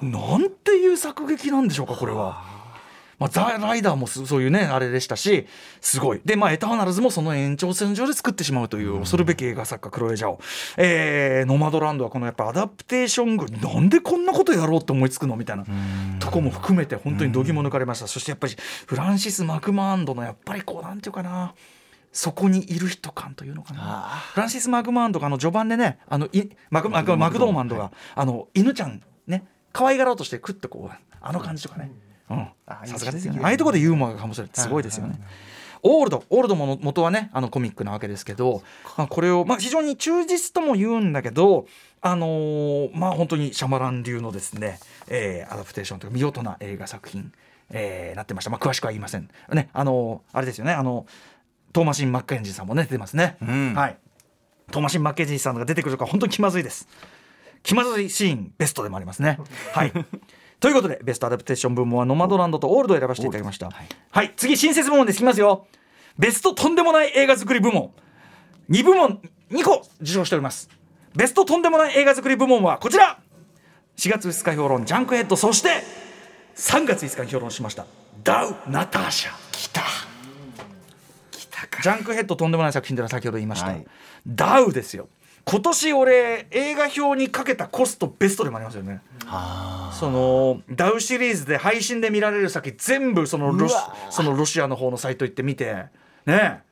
[0.00, 2.53] なんていう作劇なんでしょうかこれは。
[3.24, 5.46] まあ、ザ・ライダーもすそういうねあれでしたし
[5.80, 6.20] すごい。
[6.26, 10.38] でまあエターナルズもその延長線上で作ってしまうという恐るべき映画作家クロエ・ジャオ、
[10.76, 15.64] えーノマドランドはこのやっぱアダプテーション群なんでこんなことやろうって思いつくのみたいな
[16.18, 18.06] とこも含めて本当に度肝抜かれました。
[18.06, 18.56] そしてやっぱり
[18.86, 21.54] フランシス・マクマーンドのやっぱりこうなんていうかな
[22.12, 24.22] そこにいる人感というのかな。
[24.34, 32.03] フランシス・マクマーンドがあの序盤でねあのいマクマクマクドーマンドが、あの犬ちゃんね可愛がろうとしてクッとこうあの感じとかね、うん、
[32.86, 33.40] さすがですよね。
[33.42, 35.18] ああいうところでユーモアが醸されてすごいですよね。
[35.86, 38.62] オールドオールドもの元はねあのコミックなわけですけど、
[38.96, 41.66] まあ、これを、まあ、非常に忠実とも言うんだけど
[42.00, 47.30] あのーまあ本当にシャマラン流のですね、えーアダプテーションというか見事な映画作品、
[47.68, 49.28] えーなってました、まあ、詳しくは言いません。
[49.52, 50.72] ねあのーあれですよね。
[50.72, 51.06] あの
[51.74, 53.74] トーマシン・マッケンジーさんもね出てますね、ん。
[53.74, 53.98] はい。
[54.70, 56.88] トーマシン・マッケンジーさんが出てくるから本当に気まずいです。
[57.62, 59.38] 気まずいシーンベストでもありますね。
[59.74, 59.92] はい
[60.64, 63.70] ということでベストアダプテーション部門はノマドランドとオールドを選ばせていただきました。
[64.10, 65.16] はい、次新設部門です。
[65.16, 65.66] いきますよ。
[66.18, 67.92] ベストとんでもない映画作り部門。
[68.70, 70.70] 2部門2個受賞しております。
[71.14, 73.18] ベストとんでもない映画作り部門はこちら。
[73.98, 75.36] 4月2日評論ジャンクヘッド。
[75.36, 75.82] そして
[76.56, 77.84] 3月5日に評論しました。
[78.22, 79.32] ダウ・ナターシャ。
[79.52, 79.82] 来た。
[81.82, 83.86] ジャンクヘッドとんでもない作品では先ほど言いました、はい。
[84.26, 85.10] ダウですよ
[85.46, 89.00] 今年俺映画表にかけたコストベストでもありますよね。
[89.92, 93.74] そのダウシリーズで配信で見られる先全部そのロシ
[94.10, 95.86] そのロシアの方のサイト行って見て
[96.26, 96.62] ね。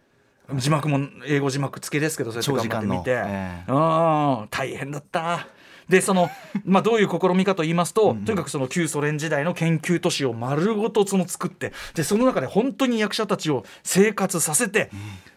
[0.54, 2.98] 字幕も英語字幕付けですけどそれ長時間の。
[2.98, 4.48] 見て、えうん。
[4.50, 5.46] 大変だった。
[5.88, 6.30] でその、
[6.64, 14.90] まあ、どういう試みかと言いますと、とにかくその旧ソ連時代の研究都市を丸ごとその作ってでその中で本当に役者たちを生活させて、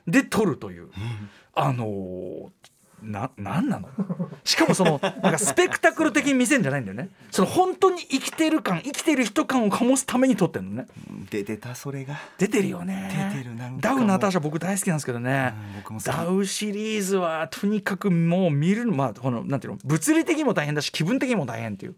[0.07, 0.89] で撮るという、
[1.53, 2.49] あのー
[3.05, 3.89] ななんなの？
[4.43, 7.09] しかもそのなんかスペクタクル的に見せんじゃないんだよね。
[7.31, 10.87] その本当に生きてる感生きてる人感を醸すために撮ってるのね。
[11.29, 12.19] 出てたそれが。
[12.37, 13.31] 出てるよね。
[13.33, 18.93] 出てるなんダウナターシャ僕大好きなんですけどね、うん僕もダウシリーズはとにかくもう見るの。
[18.93, 19.79] まあこのなんていうの？
[19.83, 21.95] 物理的にも大変だし気分的にも大変っていう。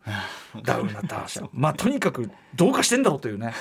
[0.63, 3.53] ダウナターシャまあとにかくどうかしてんだろうというね。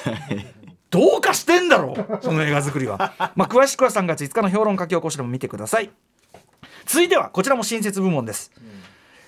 [0.88, 3.32] どうかしてんだろうその映画作りは。
[3.35, 5.90] まあ詳しくは3月5日の評論書き起こしでも見てください
[6.87, 8.53] 続いてはこちらも新設部門です、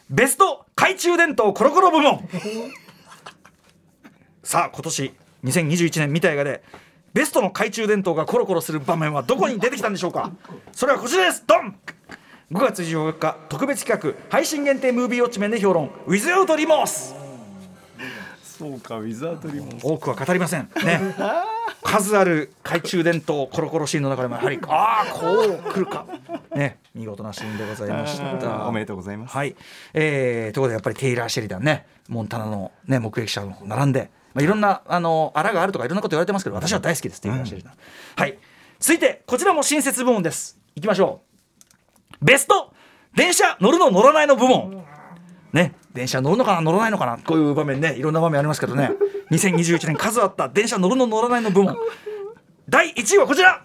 [0.08, 2.28] ベスト懐中電灯コロコロ部門。
[4.42, 5.12] さあ今年
[5.44, 6.62] 2021年見た映画で
[7.12, 10.30] ベストの懐中電灯がコロコロする場面はどこに出てきたんでしょうか？
[10.72, 11.44] それはこちらです。
[11.46, 11.76] ドン
[12.52, 17.14] ！5月14日特別企画配信限定ムービーウォッチメンで評論「Without Remorse
[18.58, 20.68] そうかウィザードリモン」多くは語りません。
[20.84, 21.14] ね。
[21.84, 26.04] 数ある懐中電灯コロコロシーンの中でもやはりああこう来るか。
[26.54, 26.78] ね。
[26.94, 28.66] 見事なシーンでございました。
[28.66, 29.36] おめでとうございます。
[29.36, 29.54] はい、
[29.94, 31.86] えー、ということでやっぱりテイラー・シェリダンね。
[32.08, 37.74] モンタナの、ね、目撃者の並んで、まあ、いろんなあのあらがあるとかいろんなこと言われてますけど私は大好きですテイラー・シェリダン、
[38.16, 38.38] はい。
[38.80, 40.58] 続いてこちらも新設部門です。
[40.74, 41.20] いきましょ
[42.20, 42.24] う。
[42.24, 42.72] ベスト。
[43.14, 44.84] 電車乗るの乗らないの部門。
[45.52, 47.18] ね電車乗るのかな乗らないのかな？
[47.18, 47.94] こういう場面ね。
[47.96, 48.92] いろんな場面ありますけどね。
[49.30, 50.48] 2021年数あった。
[50.48, 51.76] 電車乗るの乗らないの部門。
[52.68, 53.62] 第1位はこちら。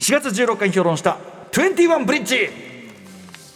[0.00, 1.16] 4月16日に評論した。
[1.52, 2.48] 21ブリッジ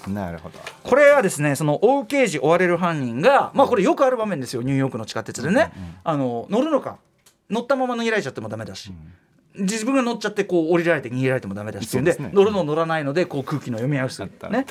[0.09, 0.59] なるほど。
[0.83, 4.62] これはですねその追う刑事追われる犯人がまあこれよくある場面ですよ。
[4.62, 6.99] ニューヨークの地下鉄でね、あの乗るのか
[7.51, 8.92] 乗ったまま逃げられちゃってもダメだし、
[9.57, 14.23] 自分が乗っちゃってこう降りられて逃げられてもダメだしっていうんで乗るの乗らないのでこう空気の読み合わせ。
[14.23, 14.49] あった。
[14.49, 14.66] ね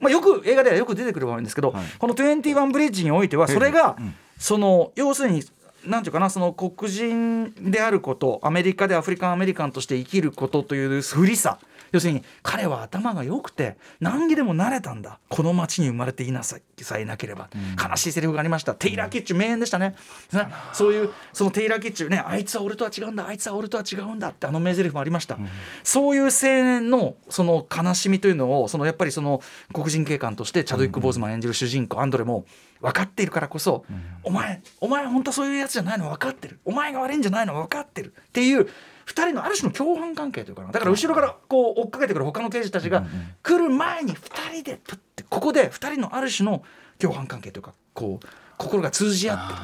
[0.00, 1.84] まあ、よく映画ではよく出てくる場面ですけど、はい。
[1.98, 4.14] この21ブリッジにおいてはそれが、うん。
[4.38, 5.42] その要するに
[5.84, 11.58] なんていうかなその黒人であることアメリカでアフリカンアメリカンとして生きることという不利さ
[11.92, 15.18] 要するに彼は頭が良くて何にでもなれたんだ。
[15.28, 17.50] この町に生まれていなささえなければ、
[17.82, 18.74] 悲しいセリフがありました。
[18.74, 19.94] テイラー・キッチュ名演でしたね。
[20.32, 23.26] ねそういうそのテイラー・キッチュねあいつは俺とは違うんだ。
[23.26, 24.28] あいつは俺とは違うんだ。
[24.28, 25.38] ってあの名台詞もありました、
[25.82, 32.44] そういう青年のその悲しみというのをそのやっぱりその黒人警官としてチャドウィック・ボーズマン演じる主人公アンドレも
[32.80, 33.84] 分かっているからこそ、
[34.22, 36.60] お前お前本当そういうやつじゃないの分かってる。
[36.64, 38.14] お前が悪いんじゃないの分かってる。
[38.16, 38.68] っていう
[39.06, 40.72] 2人のある種の共犯関係というかな。
[40.72, 43.04] だから後ろからこう追っかけてくる他の刑事たちが
[43.42, 46.62] 来る前に2人でプッてここで2人のある種の
[46.98, 49.58] 共犯関係というかこう心が通じ合ってる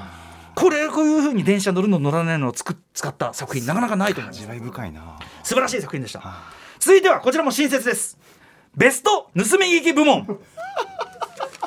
[0.54, 4.48] これこういうふうに電車乗るの乗らないのをつく使った作品なかなかないと思います。
[4.48, 5.18] 味深いな。
[5.42, 6.22] 素晴らしい作品でした。
[6.78, 8.18] 続いてはこちらも新設です。
[8.74, 10.40] ベスト盗み聞き部門。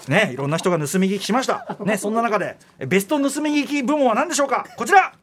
[0.07, 1.77] ねいろんな人が盗み聞きしました。
[1.85, 4.65] ねそんな中でベスト盗み聞き部門は何でしょうか？
[4.75, 5.13] こちら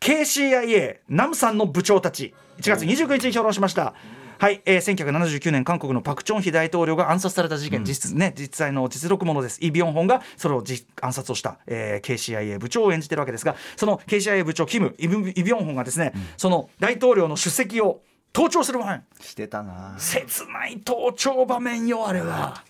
[0.00, 2.34] KCIA ナムさんの部長たち。
[2.60, 3.94] 1月29日に評論しました。
[4.40, 9.58] はい、えー、1979年韓国のパク・チョンヒ大統領が暗殺された事件、実ね実際の実録ものです。
[9.60, 18.00] イ・ビョンホンがそれを実暗殺をした、えー、KCIA 部長を演じてるわけですがその KCIA 部長キムイ・ビョンホンがですね、その大統領の出席を
[18.32, 19.04] 盗聴する場面。
[19.20, 19.96] してたな。
[19.98, 22.62] 切ない盗聴場面よあれは。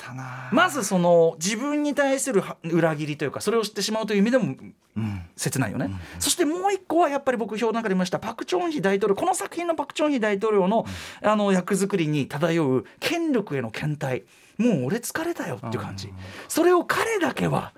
[0.52, 4.56] まずその自分に対するは裏切りというかそれを知ってしまうという意味でも
[4.96, 5.22] うん。
[5.36, 10.86] 切ないよね、そしてもう一個はやっぱり僕表の中で見ましたパク・チョンヒ大統領この作品のパク・チョンヒ大統領の,、
[11.22, 14.24] あの役作りに漂う権力への検体。
[14.58, 16.12] もう俺疲れたよっていう感じ、
[16.48, 17.72] それを彼だけは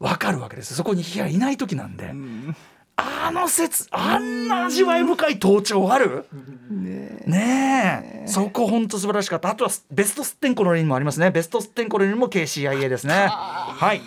[0.00, 0.74] 分かるわけです。
[0.74, 2.14] そこにいない時なんで、
[2.96, 6.24] あの説あんな味わい深い盗聴ある？
[6.70, 8.26] ねえ。
[8.26, 9.50] そこ本当素晴らしかった。
[9.50, 11.30] あとはベストスッテンコロリンもありますね。
[11.30, 13.26] ベストスッテンコロリンも KCIA ですね。
[13.28, 14.00] はい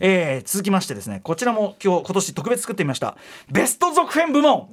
[0.00, 3.16] えー続きましてですねこちらも今日今年特別作ってみました。
[3.50, 4.68] ベスト続編部門。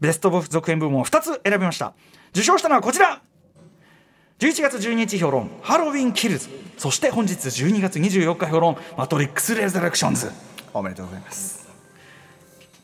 [0.00, 1.94] ベスト続編部門を2つ選びました。
[2.30, 3.22] 受賞したのはこちら。
[4.38, 5.50] 11月12日評論。
[5.62, 6.48] ハロウィンキルズ。
[6.76, 8.76] そして本日12月24日評論。
[8.96, 10.30] マトリックスレザレクションズ。
[10.74, 11.61] おめでとうございます。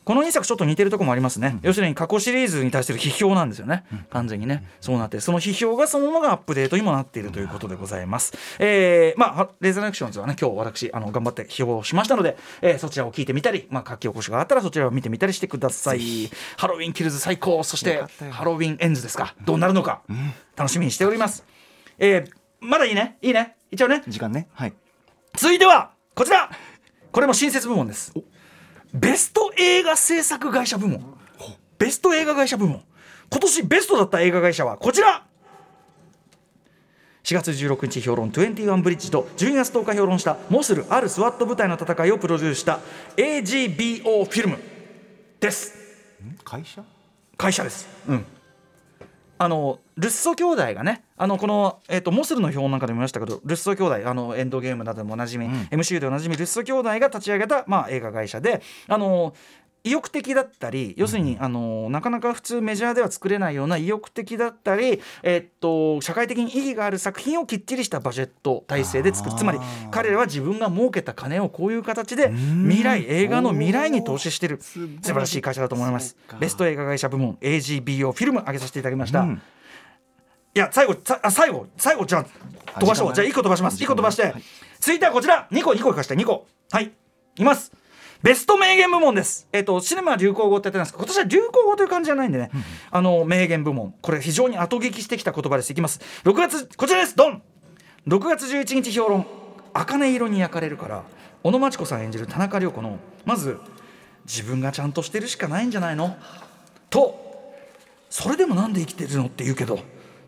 [0.09, 8.33] この2作ちょっと似てるところもありますね、要するに過去シリーズに対する批評なんですよね、完全にね、そうなって、その批評がそのままがアップデートにもなっているということでございます。
[8.57, 16.01] えーまあ、レーザーアクションズはね、今日私、あの頑張って批評しましたので、えーそちらを聞いてみたり、まあ、書き起こしがあったら、そちらを見てみたりしてください。
[16.57, 20.01] ハロウィンキルズ最高、そしてハロウィンエンズですか、どうなるのか、
[20.55, 21.45] 楽しみにしております。
[21.99, 24.47] えーまだいいね、いいね、一応ね、時間ね。
[24.53, 24.73] はい。
[25.35, 26.49] 続いてはこちら。
[27.11, 28.13] これも新設部門です
[28.93, 31.03] ベスト映画制作会社部門。
[31.77, 32.83] ベスト映画会社部門。
[33.29, 35.25] 今年ベストだった映画会社はこちら。
[37.23, 42.79] 4月16日評論21ブリッジと12月10日評論したモスルあるスワット部隊の戦いをプロデュースした
[43.17, 44.57] AGBO フィルム
[45.39, 45.75] です。
[46.43, 46.83] 会社？
[47.37, 47.87] 会社です。
[48.07, 48.25] うん
[49.41, 59.33] あのルッソ兄弟がねあのこの、えっとモスルの表なんかでも見ましたけどルッソ兄弟あのエンドゲームなどでもおなじみ、MCU でおなじみルッソ兄弟が立ち上げた、まあ、映画会社であの
[59.83, 69.35] 意欲的だったり要するに、あのなかなか普通メジャーでは作れないような意欲的だったり、えっと社会的に意義がある作品をきっちりしたバジェット体制で作る。
[69.37, 69.59] つまり
[69.91, 74.59] 彼らは自分が儲けた金をこういう形で未来映画の未来に投資してる。
[74.61, 76.17] 素晴らしい会社だと思います。
[76.39, 79.41] ベスト映画会社部門 AGBO フィルム上げさせていただきました、うん。
[80.55, 80.95] いや最後
[81.29, 82.25] 最後最後じゃ
[82.75, 83.13] あ飛ばしょう。
[83.13, 83.81] じゃあ1個飛ばします。
[83.81, 84.43] 1個飛ばして、はい。
[84.79, 86.47] 続いてはこちら2個2個いかして2個。
[86.71, 86.91] はい。
[87.37, 87.71] います
[88.21, 89.47] ベスト名言部門です。
[89.53, 92.51] えっ、と、シネマ流行語ってやってるんですけど、今年は流行語という感じじゃないんでね、
[92.91, 95.71] あの、名言部門、これ非常に後聞きしてきた言葉です。
[95.71, 96.01] いきます。
[96.25, 97.41] 6月、こちらです、ドン
[98.07, 99.25] !6 月11日評論、
[99.73, 101.03] 茜色に焼かれるから、
[101.43, 103.57] 小野真知子さん演じる田中涼子の、まず、
[104.25, 106.17] 自分がちゃんとしてるしかないんじゃないの？
[106.89, 107.53] と、
[108.09, 109.79] それでもなんで生きてるのって言うけど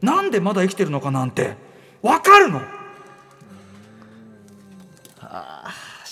[0.02, 1.56] なんでまだ生きてるのかなんて
[2.02, 2.62] 分かるの？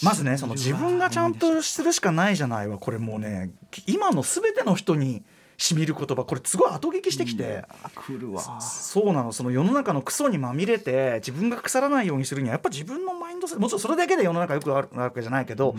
[0.04, 3.52] まずねその自分がちゃんとするしかないじゃないわこれもうね。
[3.86, 5.24] 今の全ての人に
[5.60, 8.62] しみる言葉これすごい後聞きしてきて、来るわ。
[8.62, 15.76] そうなのその世の中のクソにまみれて自分が腐らないようにするにはやっぱ自分のマインドセットもちろんそれだけで世の中よくあるわけじゃないけど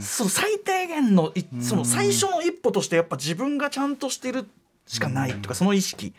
[0.00, 4.48] その最低限のいその最初の一歩としてやっぱ自分がちゃんとしてる
[4.86, 6.14] しかないとかその意識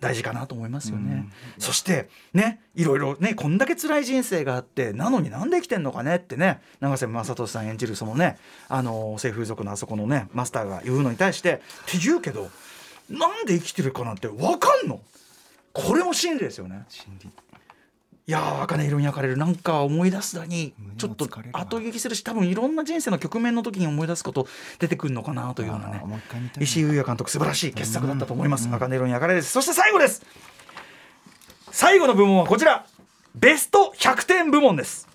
[0.00, 1.28] 大事かなと思いますよね。
[1.58, 11.56] そしてねいろいろねこんだけ辛い人生があってなのになんで生きてんのかねってね永瀬正敏さん演じるそのねあの性風俗のあそこのねマスターが言うのに対してっ
[11.90, 12.48] て言うけど
[13.10, 15.00] なんで生きてるかなんて分かんの
[15.72, 16.84] これも真理ですよね。
[16.88, 17.30] 心理
[18.28, 19.38] いやー茜色に焼かれる。
[19.38, 24.46] なんか思い出すだにちょっと後劇するし多分いろんな人生の局面の時に思い出すこと
[24.78, 26.04] 出てくるのかなというようなね。
[26.60, 28.68] 石井裕也監督素晴らしい傑作だったと思います。
[28.68, 29.40] 茜色に焼かれる。
[29.40, 30.26] ですそして最後です。
[31.70, 32.84] 最後の部門はこちら。
[33.34, 35.08] ベスト100点部門です。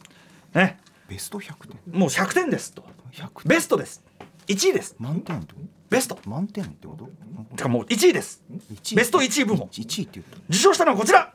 [0.56, 0.80] ね。
[1.08, 2.00] ベスト100点。
[2.00, 2.84] もう100点ですと。
[3.12, 3.32] 100点。
[3.46, 4.04] ベストです。
[4.48, 4.96] 1位です。
[4.98, 5.46] 満点
[5.88, 6.16] ベスト。
[6.16, 7.08] と満点ってこと？
[7.56, 8.42] てかもう1位です。
[8.74, 9.68] 1ベスト1位部門。
[9.68, 10.38] 1位って言った。
[10.50, 11.32] 受賞したのはこちら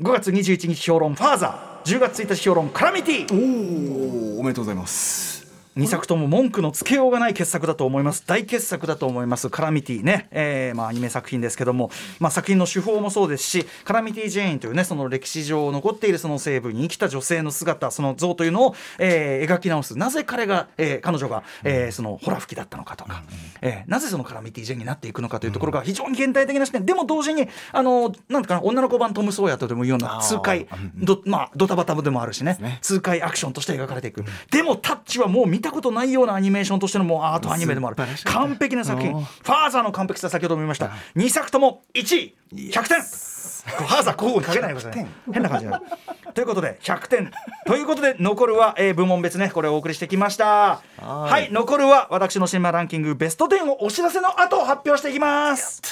[0.00, 3.34] 5月21日評論ファーザー10月1日評論カラミティ。
[3.34, 5.39] おおおめでとうございます。
[5.76, 8.24] 2作とも文句のつけようがない傑作だと思います。
[8.26, 9.50] 大傑作だと思います。
[9.50, 19.96] カラミティね、えーまあ、アニメ作品ですけども、まあ、作品の手法もそうですしカラミティ・ジェーンというねその歴史上残っているその西部に生きた女性の姿その像というのを、えー描き直す。
[19.96, 23.22] なぜ彼が、えー彼女が、えーそのホラ吹きだったのかとか、
[23.62, 26.84] えーなぜそのカラミティ・ジェーンになっていくのかというところが非常に現代的な視点。
[26.84, 30.66] でも同時にあのなんかな女の子版トム・ソーヤとでもいうような痛快
[30.96, 32.56] ど,、まあ、ドタバタでもあるしね。
[32.60, 32.78] ね。
[32.82, 37.96] 痛快アクションとして描かれていく、でもタッチはもう見たことないようなアニメーションとしてのもうアートアニメでもある。
[38.24, 39.12] 完璧な作品。
[39.12, 40.90] ファーザーの完璧さ先ほども言いました。
[41.16, 45.04] 2作とも1位100点ファーザー交互にかけないでください。
[45.04, 45.84] ね変な感じになる。
[46.32, 47.30] ということで100点。
[47.66, 50.46] ということで残るは、えー部門別ねこれをお送りしてきました。
[50.46, 51.30] はい。
[51.30, 55.82] はい残るは私のシネマランキングベスト10をお知らせの後発表していきます。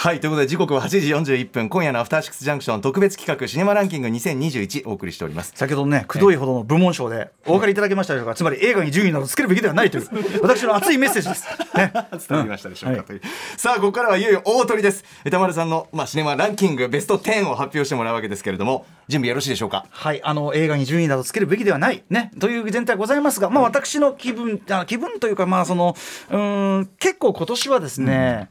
[0.00, 0.88] はいということで時刻は8
[1.24, 5.50] 時41分今夜のアフターシックスジャンクション特別企画シネマランキング2021お送りしております。
[5.56, 8.36] 先ほどねくどいほどの部門賞でお分かりいただけましたでしょうか。
[8.36, 10.08] つまり映画に順位などつけるべきではないという
[10.40, 13.22] 私の熱いメッセージです、ね、伝わりましたでしょうか、という。
[13.56, 15.04] さあここからはいよいよ大鳥です。
[15.24, 19.84] 歌丸さんの、まあ、シネマランキングベスト10を発表してもらうわけですけれども準備よろしいでしょうか？
[19.90, 25.96] はい、あの映画に順位などつけるべきではない、ね、という前提はございますが、まあ、私の気分あ気分というか、まあ、その
[26.30, 28.48] うーん結構今年はですね、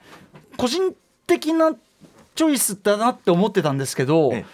[0.57, 0.93] 個人
[1.27, 1.75] 的な
[2.35, 4.45] チョイスだなって思ってたんですけど、え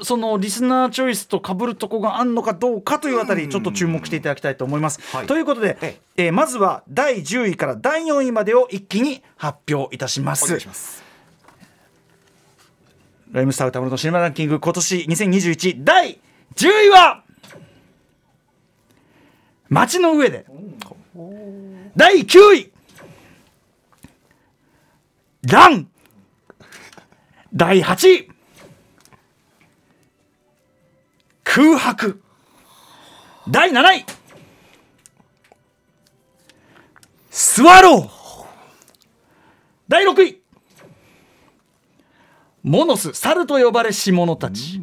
[0.00, 5.00] そのリスナーチョイスと被るとこがあるのかどうかというあたりちょっと注目していただきたいと思います。
[5.14, 5.26] はい。
[5.26, 6.28] ということで、ええ。
[6.30, 10.44] ーまずは第10位から第4位までを一気に発表いたします。
[10.44, 11.02] お願いします
[13.32, 16.20] ライムスター歌丸のシネマランキング今年2021第
[16.54, 17.22] 10位は
[19.68, 20.44] 街の上で。
[21.96, 22.72] 第9位。
[25.44, 25.88] ラン
[27.54, 28.28] 第8位
[31.44, 32.22] 空白。
[33.50, 34.06] 第7位
[37.30, 38.46] スワロー
[39.88, 40.40] 第6位。
[42.62, 44.80] モノス猿と呼ばれし者たち。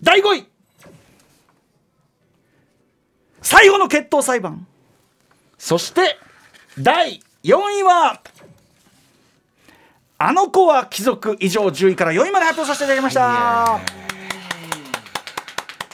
[0.00, 0.48] 第5位。
[3.40, 4.66] 最後の決闘裁判。
[5.58, 6.18] そして
[6.78, 8.20] 第4位は
[10.24, 13.80] あの子は貴族以上10位から4位まで発表させていただきました。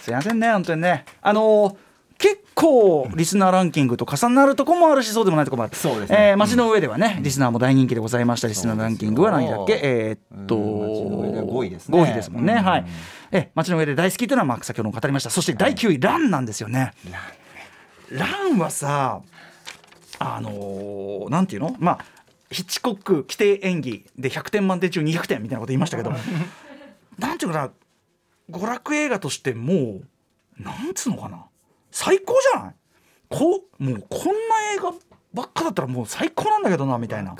[0.02, 1.06] すいませんね本当にね。
[1.22, 1.76] あのー
[2.18, 5.74] 結構リスナーランキングと重なるとこもあるしそうでもないとこもある。
[5.76, 6.30] そうですね。
[6.30, 8.48] えー街の上ではねリスナーも大人気でございました。
[8.48, 9.80] リスナーランキングは何位だっけ？
[9.82, 11.98] えーっとうん街の上で5位ですね。
[12.02, 12.52] 5位ですもんね。
[12.54, 12.64] うん。
[12.64, 12.86] はい。
[13.32, 15.30] え街の上で大好きというのはまあ先ほども語りました。
[15.30, 16.92] そして第9位ランなんですよね。
[18.10, 19.20] ランはさ
[20.18, 21.76] あのーなんていうの？
[21.78, 21.98] まあ
[22.50, 26.12] ヒッチコック規定演技で100点満点中200点みたいなこと言いましたけど
[27.18, 27.70] なんていうかな
[28.58, 30.00] 娯楽映画としても
[30.58, 31.44] うなんつうのかな
[31.90, 32.74] 最高じゃない？
[33.28, 34.92] こうもうこんな映画
[35.34, 37.34] ばっかだったらもう最高なんだけどなみたいな。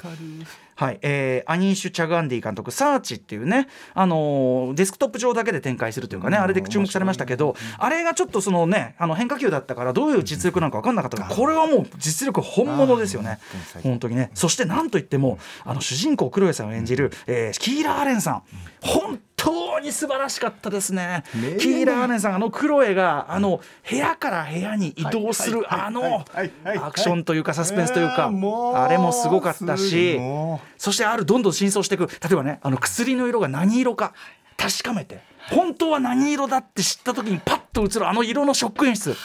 [0.79, 0.99] はい。
[1.03, 13.41] えーアニーシュ・チャガンディ監督「サーチ」っていうね、あのーデスクトップ上だけで展開するというかね、あれで注目されましたけど、あれがちょっとそのねあの変化球だったからどういう実力なのか分かんなかったけどこれはもう実力本物ですよね。
[13.83, 14.31] 本当にね。
[14.35, 18.43] そしてなんといってもあの主人公クロエさんを演じる、えーキーラー・アレンさん。
[18.81, 21.23] 本当に素晴らしかったですね。
[21.59, 26.25] キーラー・アレンさんあのクロエがあの部屋から部屋に移動するあの
[26.65, 28.31] アクションというかサスペンスというか
[28.75, 34.13] あれもすごかったしもそしてあるどんどん真相していく例えばねあの薬の色が何色か
[34.57, 35.21] 確かめて
[35.51, 39.17] 本当は何色だって知った時にパッと映るあの色のショック演出。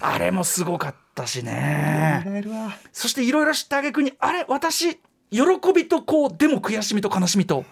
[0.00, 2.44] あれもすごかったしね。
[2.92, 5.00] そしていろいろ知った挙句にあれ私
[5.30, 5.40] 喜
[5.74, 7.64] びとこうでも悔しみと悲しみと、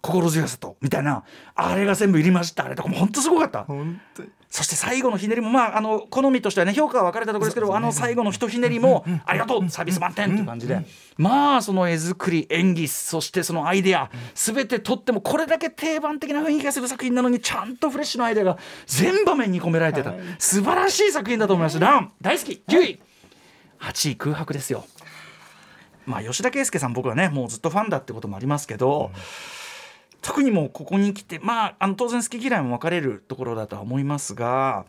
[0.00, 1.24] 心強さとみたいな
[1.54, 3.64] あれが全部入りましたあれとかも本当すごかった。
[3.64, 4.30] 本当に。
[4.50, 10.84] そして最後のひねりもまああの好みとしてはね評価は分かれたところですけどあの最後のひとひねりもありがとうサービス満点という感じで。
[11.18, 20.14] まあその絵作り演技そしてそのアイデア全てとってもこれだけ定番的な雰囲気がする作品なのにちゃんとフレッシュなアイデアが全場面に込められてた。
[20.38, 21.78] 素晴らしい作品だと思います。
[21.78, 23.00] ラン大好き10位
[23.80, 24.86] 8位空白ですよ。
[26.06, 29.10] まあ吉田圭佑さん僕はねもうずっとファンだってこともありますけど、
[30.20, 34.84] 特にもうここに来てまああの当然好き嫌いも分かれるところだとは思いますが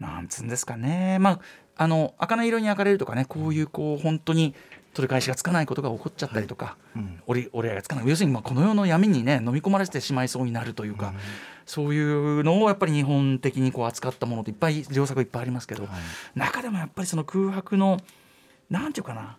[0.00, 1.18] なんつうんですかね。
[1.20, 1.40] まあ
[1.78, 4.54] あの茜色に焼かれるとかねこういうこう本当に
[4.94, 7.20] 取り返しがつかないことが起こっちゃったりとか、うん。
[7.26, 8.08] 折り折り合いがつかない。
[8.08, 11.12] 要するにまあこの世の闇にね飲み込まれてしまいそうになるというか、
[11.66, 15.86] そういうのをやっぱり日本的にこう扱ったものっていっぱい良作いっぱいありますけど、
[16.34, 18.00] 中でもやっぱりその空白の
[18.70, 19.36] なんていうかな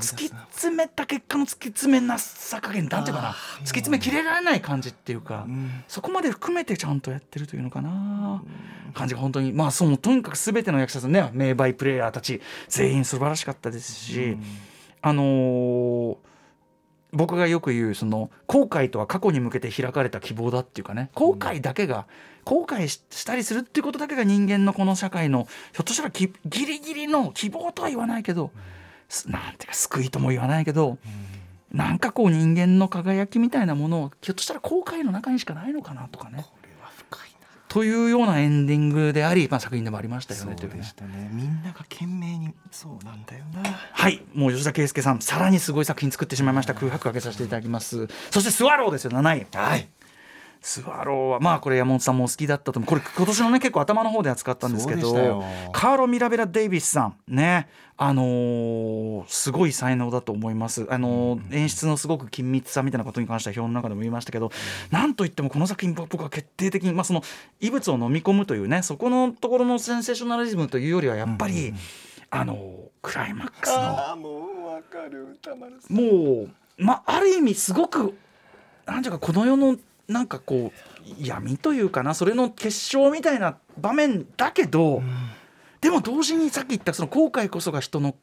[0.00, 3.30] 突きな詰めた結果の突き詰めなさ加減なんていうかな。
[3.30, 5.84] 突き詰め切れられない感じっていうか、うん。
[5.88, 8.42] そこまで含めてちゃんとやってるというのかな、
[8.94, 9.52] 感じが本当に。
[9.52, 14.36] まあそのとにかく全ての役者さんね名バイプレイヤーたち全員素晴らしかったですし、
[15.02, 16.16] あのー
[17.12, 21.08] 僕がよく言うその後悔とは過去に向けて開かれた希望だっていうかね。
[21.14, 22.06] 後悔だけが、
[22.44, 28.75] 後悔ししたりするっていうことだけが人間のこの社会のひょっとしたらきギリギリの希望とは言わないけど、す
[29.26, 30.98] なんていうか救いとも言わないけど、
[31.72, 36.44] なんかこう人間の輝きみたいなものをひょっとしたら後悔の中にしかないのかなとかね。
[36.48, 37.46] これは深いな。
[37.68, 40.80] というようなエンディングであり、まあ、作品でもありましたよねというね。
[40.80, 43.62] ねみんなが懸命にそうなんだよな。
[43.64, 44.22] はい。
[44.34, 46.74] もう吉田圭佑さんさらにすごい作品作ってしまいました。
[46.74, 48.08] 空白かけさせていただきます。
[48.30, 49.88] そしてスワローですよ7位はい
[50.66, 52.88] スワローはまあこれ山本さんもお好きだったと思う。
[52.88, 57.68] これ今年のね結構頭の方で扱ったんですけどカーロ・ミラベラ・デイビスさんね。
[57.98, 64.50] あのーすごい才能だと思います、あのー演出のすごく緊密さみたいなことに関しては表の中でも言いましたけど、
[64.90, 67.22] なんといってもこの作品僕は決定的に、まあ、その
[67.60, 71.72] 異物を飲み込むというねそこのところのセンセーショナリズムというよりはやっぱり、
[72.28, 72.58] あのー
[73.00, 73.78] クライマックスの。
[73.78, 75.28] ああもうわかる。
[75.30, 75.96] 歌丸さん。
[75.96, 76.02] も
[76.42, 78.18] う、まあ、ある意味すごく
[78.84, 79.76] なんていうかこの世の
[80.08, 85.02] なんかこう闇というかなそれの結晶みたいな場面だけど、
[85.80, 88.14] でも同時にさっき言ったその後悔こそが人の、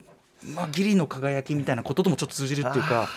[0.55, 3.09] まあ、義理の輝きみたいなことともちょっと通じるっていうか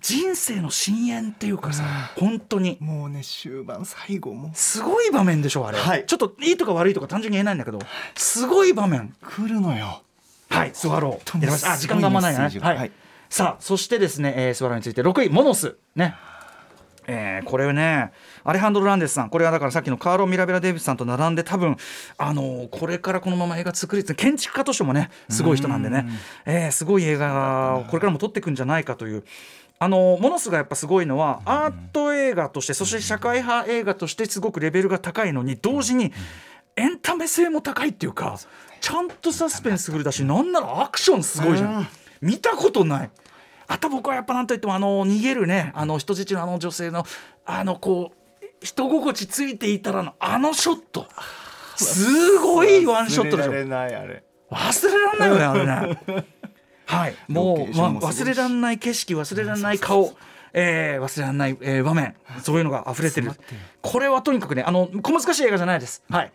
[0.00, 1.82] 人生の深淵っていうかさ
[2.16, 2.76] 本当に。
[2.80, 4.50] もうね終盤最後も。
[4.54, 6.06] すごい場面でしょあれ、はい。
[6.06, 7.80] ちょっといいとか悪いとか単純に言えないんだけど
[8.14, 9.14] すごい場面。
[9.20, 10.02] 来るのよ。
[10.50, 11.72] はい、スワロー。
[11.72, 12.38] あ、時間があんまないね。
[12.60, 12.76] はい。
[12.76, 12.92] はい。
[13.28, 15.76] さあ、そしてですね、えースワローについて6位、モノス。
[15.94, 16.14] ね。
[17.10, 18.12] えーこれね、
[18.44, 21.76] アレハンドロ・ランデスさん、これはだからさっきのカーロ・ミラベラ・デイビスさんと並んで、多分
[22.18, 26.06] あのーこれからこのまま映画作り、建築家としてもね、すごい人なんでね、
[26.44, 29.24] えーすごい映画をこれからも撮っていくんじゃないかという。
[29.80, 36.12] あのモノスがやっぱすごいのはアート映画としてそして社会派映画としてすごくレベルが高いのに同時に
[36.74, 38.40] エンタメ性も高いっていうか
[38.80, 41.88] ちゃんとサスペンスフルだしなんならアクションすごいじゃん。
[42.20, 43.10] 見たことない
[43.68, 47.04] あと僕はやっぱなんといってもあの逃げるねあの人質のあの女性の
[47.44, 51.06] あのこう人心地ついていたらのあのショット。
[51.76, 53.52] すごいワンショットでしょ。
[53.52, 54.24] 忘れられないあれ。
[54.50, 56.24] 忘れらんないよねあれね。
[56.86, 57.14] はい。
[57.28, 60.12] もう、ま忘れらんない景色忘れらんない顔。
[60.54, 62.16] えー忘れらんない、えー場面。
[62.42, 63.30] そういうのが溢れてる。
[63.82, 66.02] これはとにかくねあの小難しい映画じゃないです。
[66.08, 66.32] はい。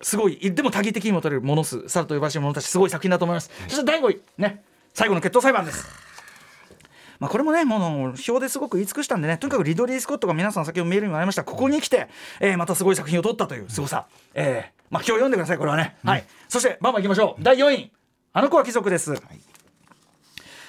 [0.00, 0.38] すごい。
[0.40, 4.64] でも多義的にも取れるものすさらと呼ばしい者たちすごい作品だと思います、そして第5位ね。
[4.94, 5.86] 最後の決闘裁判です
[7.22, 11.44] まあ、これもねもう表ですごく言い尽くしたんでねとにかくリドリー・スコットが皆さん先ほどメールにもありました。
[11.44, 12.08] ここに来て、
[12.40, 16.24] えーまたすごい作品を撮ったというすごさ、えーまあ、今日読んでくださいこれはね、はい。
[16.48, 17.42] そしてバンバンいきましょう。
[17.44, 17.92] 第4位。
[18.32, 19.14] あの子は貴族です、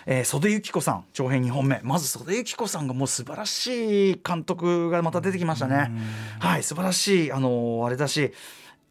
[0.05, 1.79] えー袖幸子さん長編2本目。
[1.81, 5.91] まず袖幸子さんがもう素晴らしい監督がまた出てきましたね。
[6.39, 8.31] はい素晴らしいあのーあれだし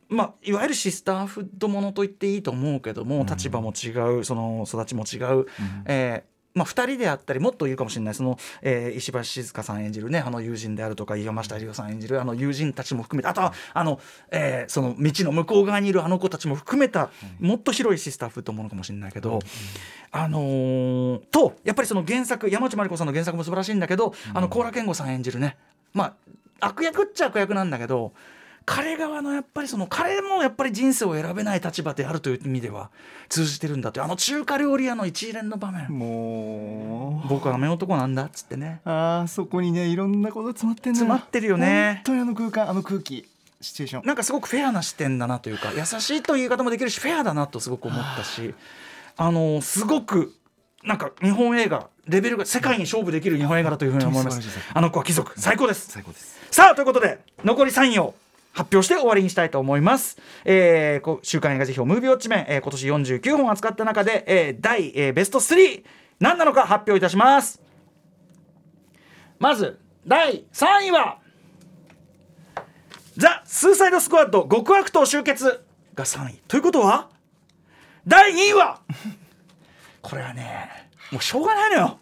[0.08, 3.88] まあ、いわゆるシスターフッドものと言っていいと思うけども、立場も違
[4.18, 5.46] うその育ちも違う、
[5.86, 8.14] えーまあ、2人であったりもっといるかもしれない。
[8.14, 14.00] その、えー石橋静香さん演じるねあの友人であるとか山下理央さん演じるあの友人たちも含めてあとはあの、
[14.30, 19.40] えーその道の向こう側にいるあの子たちも含めたもっと広いシスターフッドものかもしれないけど、
[20.10, 25.56] あのーとやっぱりその原作山内まりこさんの原作も素晴らしいんだけど、あの高良健吾さん演じるね。
[25.94, 26.14] まあ
[26.60, 28.12] 悪役っちゃ悪役なんだけど
[28.64, 32.90] 彼側のやっぱりその彼もやっぱり人生を選べない立場であるという意味では
[33.28, 35.88] 通じてるんだというあの中華料理屋の一連の場面。
[35.90, 37.28] もう。
[37.28, 38.80] 僕は雨男なんだっつってね。
[38.84, 42.02] あーそこにねいろんなこと詰まってん詰まってるよね。
[42.04, 43.28] 本当にあの空間あの空気。
[43.60, 44.06] シチュエーション。
[44.06, 48.54] なんかすごくフェアな視点だなというか優しいという言い方もできるしフェアだなとすごく思ったし
[49.16, 50.34] あのすごく
[50.82, 54.40] なんか日本映画レベルが世界に勝負できる日本映画だというふうに思います。
[54.74, 55.38] あの子は貴族。
[55.40, 55.88] 最高です。
[55.90, 56.40] 最高です。
[56.50, 58.14] さあということで残り3位を
[58.52, 60.18] 発表して終わりにしたいと思います。
[60.44, 62.86] えー、こ週刊映画辞表ムービーウォッチメン、えー今年
[63.20, 65.82] 49本扱った中で、えー第、えーベスト3
[66.20, 67.60] 何なのか発表いたします。
[69.38, 71.18] まず第3位は
[73.16, 76.42] ザ・スーサイドスクワッド極悪党集結が3位。
[76.48, 77.08] ということは
[78.06, 78.80] 第2位は
[80.00, 81.98] これはねもうしょうがないのよ。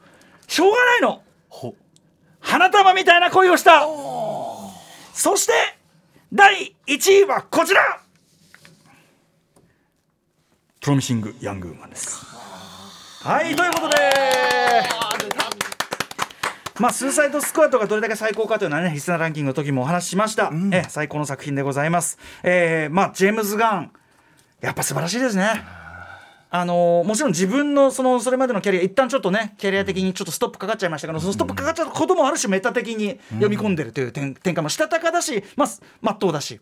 [0.46, 1.22] しょうがないの。
[1.48, 1.74] ほ。
[2.40, 3.86] 花束みたいな恋をした。
[5.12, 5.52] そして
[6.32, 8.00] 第1位はこちら
[10.80, 12.24] プロミシング・ヤングウーマンです
[13.24, 13.96] はいということで
[16.78, 20.48] まあ、スーサイドスクワットがどれだけ最高かというのはね、リスナーランキングの時もお話ししました。
[20.48, 22.16] うん、え最高の作品でございます。
[22.42, 23.92] えー、まあ、ジェームズ・ガン、
[24.62, 25.62] やっぱ素晴らしいですね。
[26.52, 35.68] あのー、もちろん自分のそのそれまでのキャリア一旦ちょっとねキャリア的にちょっとストップかかっちゃいましたけどそのストップかかっちゃったこともある種メタ的に読み込んでるという点,、点かもしたたかだしまあ
[36.00, 36.60] まっとうだし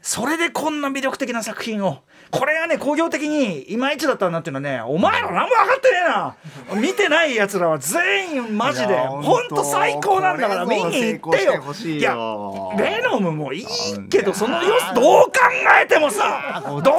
[0.00, 1.98] それでこんな魅力的な作品を
[2.34, 6.80] これがね工業的にいまいちだったなっていうのはねお前ら何も分かってねえな。
[6.80, 11.62] 見てないやつらは全員マジでほんと最高なんだから見に行ってよ。
[11.84, 12.16] いや
[12.76, 13.66] ベノムもいい
[14.10, 15.32] けどその様子どう考
[15.82, 16.94] えてもさどう考え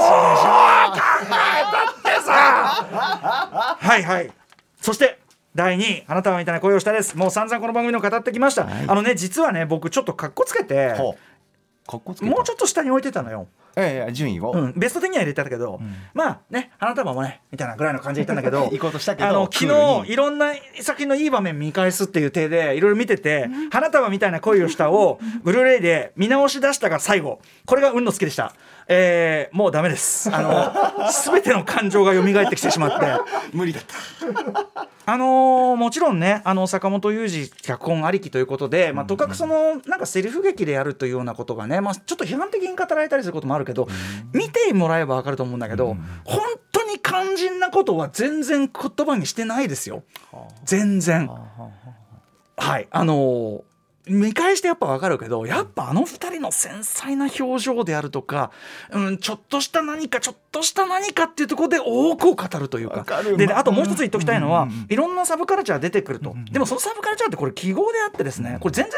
[2.04, 3.78] たってさ。
[3.80, 4.32] はいはい。
[4.82, 5.20] そして
[5.56, 7.18] 第2位花束みたいな声をしたです。
[7.18, 11.16] もう散々この番組の語ってきました、はい、あのね実はね僕ちょっとかっこつけても
[11.92, 28.54] うちょっと下に置いてたのよええ順位を、うん、ベスト10には入れてたけど、うん、まあね花束もねみたいなぐらいの感じで言ったんだけど 行こうとしたけどあの昨日いろんな作品のいい場面見返すっていう体でいろいろ見てて「花束みたいな恋をした」をブルーレイで見直し出したが最後これが運の好きでした
[28.88, 30.34] えー、もうダメです。
[30.34, 33.06] あの全ての感情が蘇ってきてしまって。
[33.54, 34.88] 無理だった。
[35.08, 43.88] あのー、もちろんねあの坂本雄二脚本ありきということで、まあ、とかくそのなんかセリフ劇でやるというようなことがね、まあ、ちょっと批判的に語られたりすることもあるけど、
[44.34, 50.04] 見てもらえば分かると思うんだけど、本当に肝心なことは全然言葉にしてないですよ。
[50.64, 51.30] 全然。
[52.58, 52.88] はい。
[52.92, 53.62] あのー
[54.08, 58.52] 見返してやっぱ分かるけどやっぱあの2人の繊細な表情であるとか、
[58.92, 63.06] うん、ちょっとした何かちょっとした何かっていうところで多くを語るというか。
[63.38, 68.94] であともう一つ言っておきたいのは、いろんなサブカルチャー出てくると、でもそのサブカルチャーってこれ記号であってですねこれ全然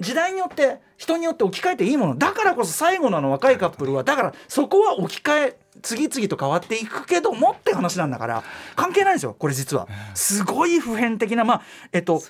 [0.00, 2.16] 時代によって人によって置き換えていいもの。
[2.16, 8.44] だからこそ最後のあの若いカップルはだからそこは置き換え次々と変わっていくけどもって話なんだから
[8.76, 9.88] 関係ないんですよこれ実は。
[10.14, 12.22] すごい普遍的なまあえっと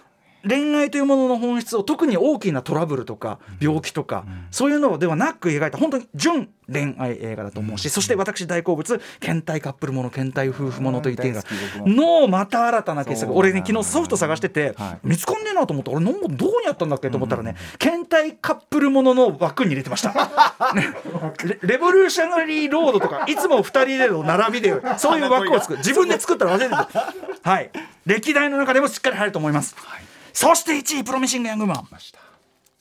[0.48, 11.02] 恋愛というものの本質を特に大きなトラブルとか病気とか、そういうのではなく描いた本当に純恋愛映画だと思うし、そして私大好物倦怠カップルもの倦怠夫婦もの。
[11.02, 11.42] といって映画
[11.78, 20.14] のまた新たな傑作俺ね昨日ソフト探してて、見つかんねえなと思って俺どこにあったんだっけと思ったらね、倦怠カップルものの枠に入れてました、
[21.44, 25.78] レレボリューショナリーロードとかいつも2人での並びでそういう枠を作る。
[25.78, 27.04] 自分で作ったら忘れてる。
[27.42, 27.70] はい。
[28.06, 31.88] 歴代の中でもしっかり入ると思います、はいそして1位プロミシング・ヤングマン。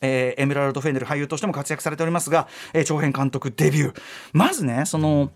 [0.04, 4.02] えー、エメラルド・フェンネル俳優としても活躍されておりますが、えー、長編監督デビュー。
[4.34, 5.32] まずねその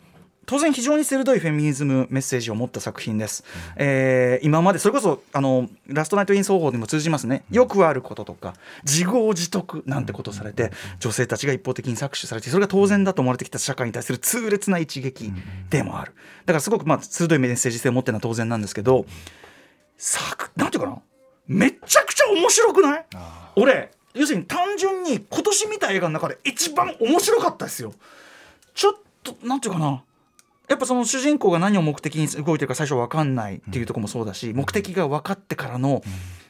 [0.47, 8.53] 当然非常に鋭いフェミニズムメッセージを持った作品です、うん、えー、今までそれこそあのラストナイト・イン奏法でも通じますね、よくあることとか
[8.83, 15.31] 自業自得なんてことをされて、女性たちが一方的に搾取されてそれが当然だと思われてきた社会に対する痛烈な一撃
[15.71, 16.13] でもある。
[16.45, 19.07] だからすごくまあ鋭いメッセージ性を持ってるのは当然なんですけど
[19.97, 21.01] 作なんていうかな？
[21.47, 22.01] めちゃくちゃ
[22.33, 23.05] 面白くない？
[23.55, 27.93] 俺要するに単純に今年見た映画の中で一番面白かったですよ。
[28.73, 30.03] ちょっとなんていうかな。
[30.67, 36.01] やっぱその主人公が何を目的に動いてるか最初分かんないっていうとこもそうだし、目的が分かってからの、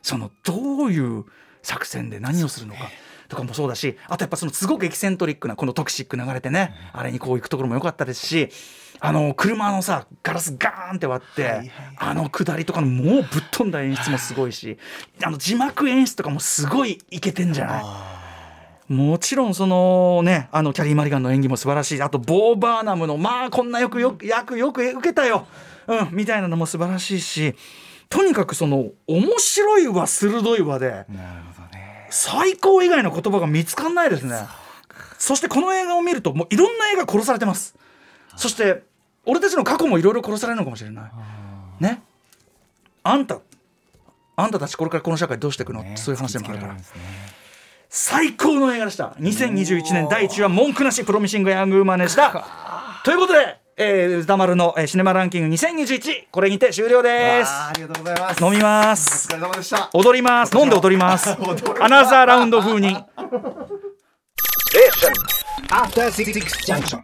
[0.01, 1.25] そのどういう
[1.63, 2.89] 作戦で何をするのか。
[3.27, 8.49] とかもそうだしあとやっぱそのすごくエキセントリックなこのトクシック流れてね、あれにこう行くところも良かったですし
[8.99, 14.77] あの車のさガラスガーンって割って、あの下りとかのもうぶっ飛んだ演出もすごいし
[15.23, 17.83] あの字幕演出とかもすごいいけてんじゃない？
[18.87, 25.47] もちろんそのねあのキャリー・マリガンの演技も素晴らしいあとボー・バーナムのまあこんなよくよく役よく受けたよ、
[25.87, 27.55] うん、みたいなのも素晴らしいし
[28.09, 31.07] とにかくその面白いわ鋭いわで
[32.15, 34.37] 最高以外の言葉が見つかんないですね。
[35.17, 37.75] そしてこの映画を見るともういろんな映画殺されてます。
[38.37, 38.83] そして
[39.25, 41.11] 俺たちの過去もいろいろ殺されるのかもしれない。
[41.83, 42.01] ね。
[43.03, 43.39] あんた
[44.37, 46.81] あんたたちこれからこの社会どうしていくの、ね、そういう話でもあるから、ね、
[47.89, 49.15] 最高の映画でした。
[49.19, 52.45] 2021年第1話文句なしプロミシング・ヤング・ウーマンでした。
[53.03, 57.51] ということでえー、歌丸の、えー、シネマランキング2021これにて終了です。
[57.51, 58.45] ありがとうございます。
[58.45, 59.27] 飲みます。
[59.33, 59.89] お疲れ様でした。
[59.93, 60.57] 踊ります。
[60.57, 61.29] 飲んで踊ります。
[61.81, 62.87] アナザーラウンド風に。
[62.87, 62.95] え
[65.67, 67.03] After 66 junction.